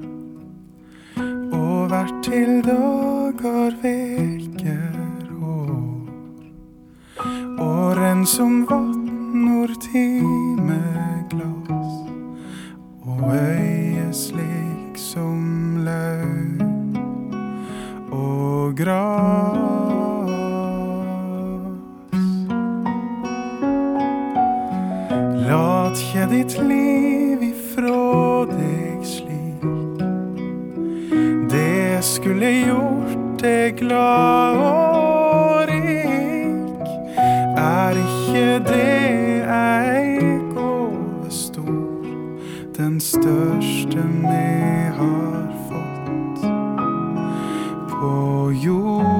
Og 1.53 1.87
hvert 1.91 2.15
til 2.23 2.63
dager, 2.63 3.75
veker, 3.83 4.95
år. 5.43 6.39
Åren 7.59 8.27
som 8.27 8.67
vatnor 8.71 9.67
timeglas. 9.83 10.87
Og 13.03 13.35
øyet 13.35 14.15
slik 14.15 14.95
som 14.95 15.77
lauv 15.83 16.63
og 18.13 18.77
gras. 18.77 20.12
Lat 25.93 26.01
ikke 26.01 26.27
ditt 26.31 26.55
liv 26.65 27.43
ifrå 27.45 28.47
deg 28.49 29.03
slik. 29.05 29.65
Det 31.53 32.01
skulle 32.01 32.49
gjort 32.65 33.43
deg 33.43 33.77
glad 33.77 34.57
og 34.71 35.69
rik. 35.69 36.89
Er 37.61 38.01
ikke 38.01 38.47
det 38.71 39.45
ei 39.53 40.41
gåve 40.55 41.29
stor, 41.29 42.09
den 42.79 42.97
største 42.97 44.09
vi 44.25 44.45
har 44.97 45.49
fått 45.69 46.47
på 47.93 48.17
jord? 48.65 49.12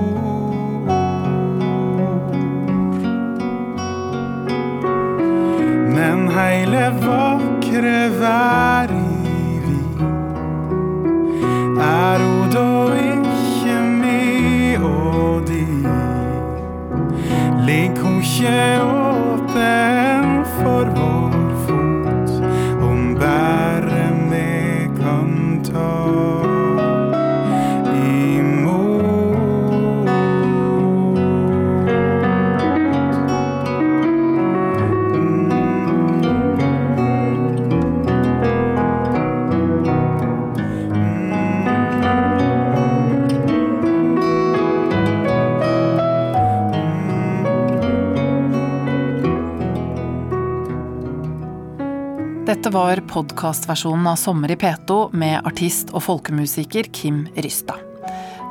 Podkastversjonen 53.43 54.07
av 54.07 54.17
Sommer 54.17 54.51
i 54.51 54.55
P2 54.55 55.17
med 55.19 55.41
artist 55.47 55.89
og 55.91 56.05
folkemusiker 56.05 56.87
Kim 56.95 57.25
Rysta. 57.35 57.75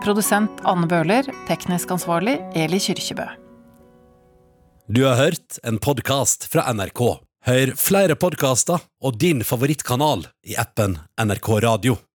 Produsent 0.03 0.59
Anne 0.67 0.89
Bøhler, 0.91 1.29
teknisk 1.47 1.93
ansvarlig 1.95 2.33
Eli 2.59 2.79
Kyrkjebø. 2.83 3.29
Du 4.91 5.05
har 5.05 5.15
hørt 5.15 5.61
en 5.63 5.79
podkast 5.79 6.43
fra 6.51 6.67
NRK. 6.75 7.05
Hør 7.47 7.71
flere 7.79 8.19
podkaster 8.19 8.83
og 8.99 9.15
din 9.15 9.45
favorittkanal 9.47 10.27
i 10.43 10.59
appen 10.59 10.99
NRK 11.15 11.53
Radio. 11.63 12.01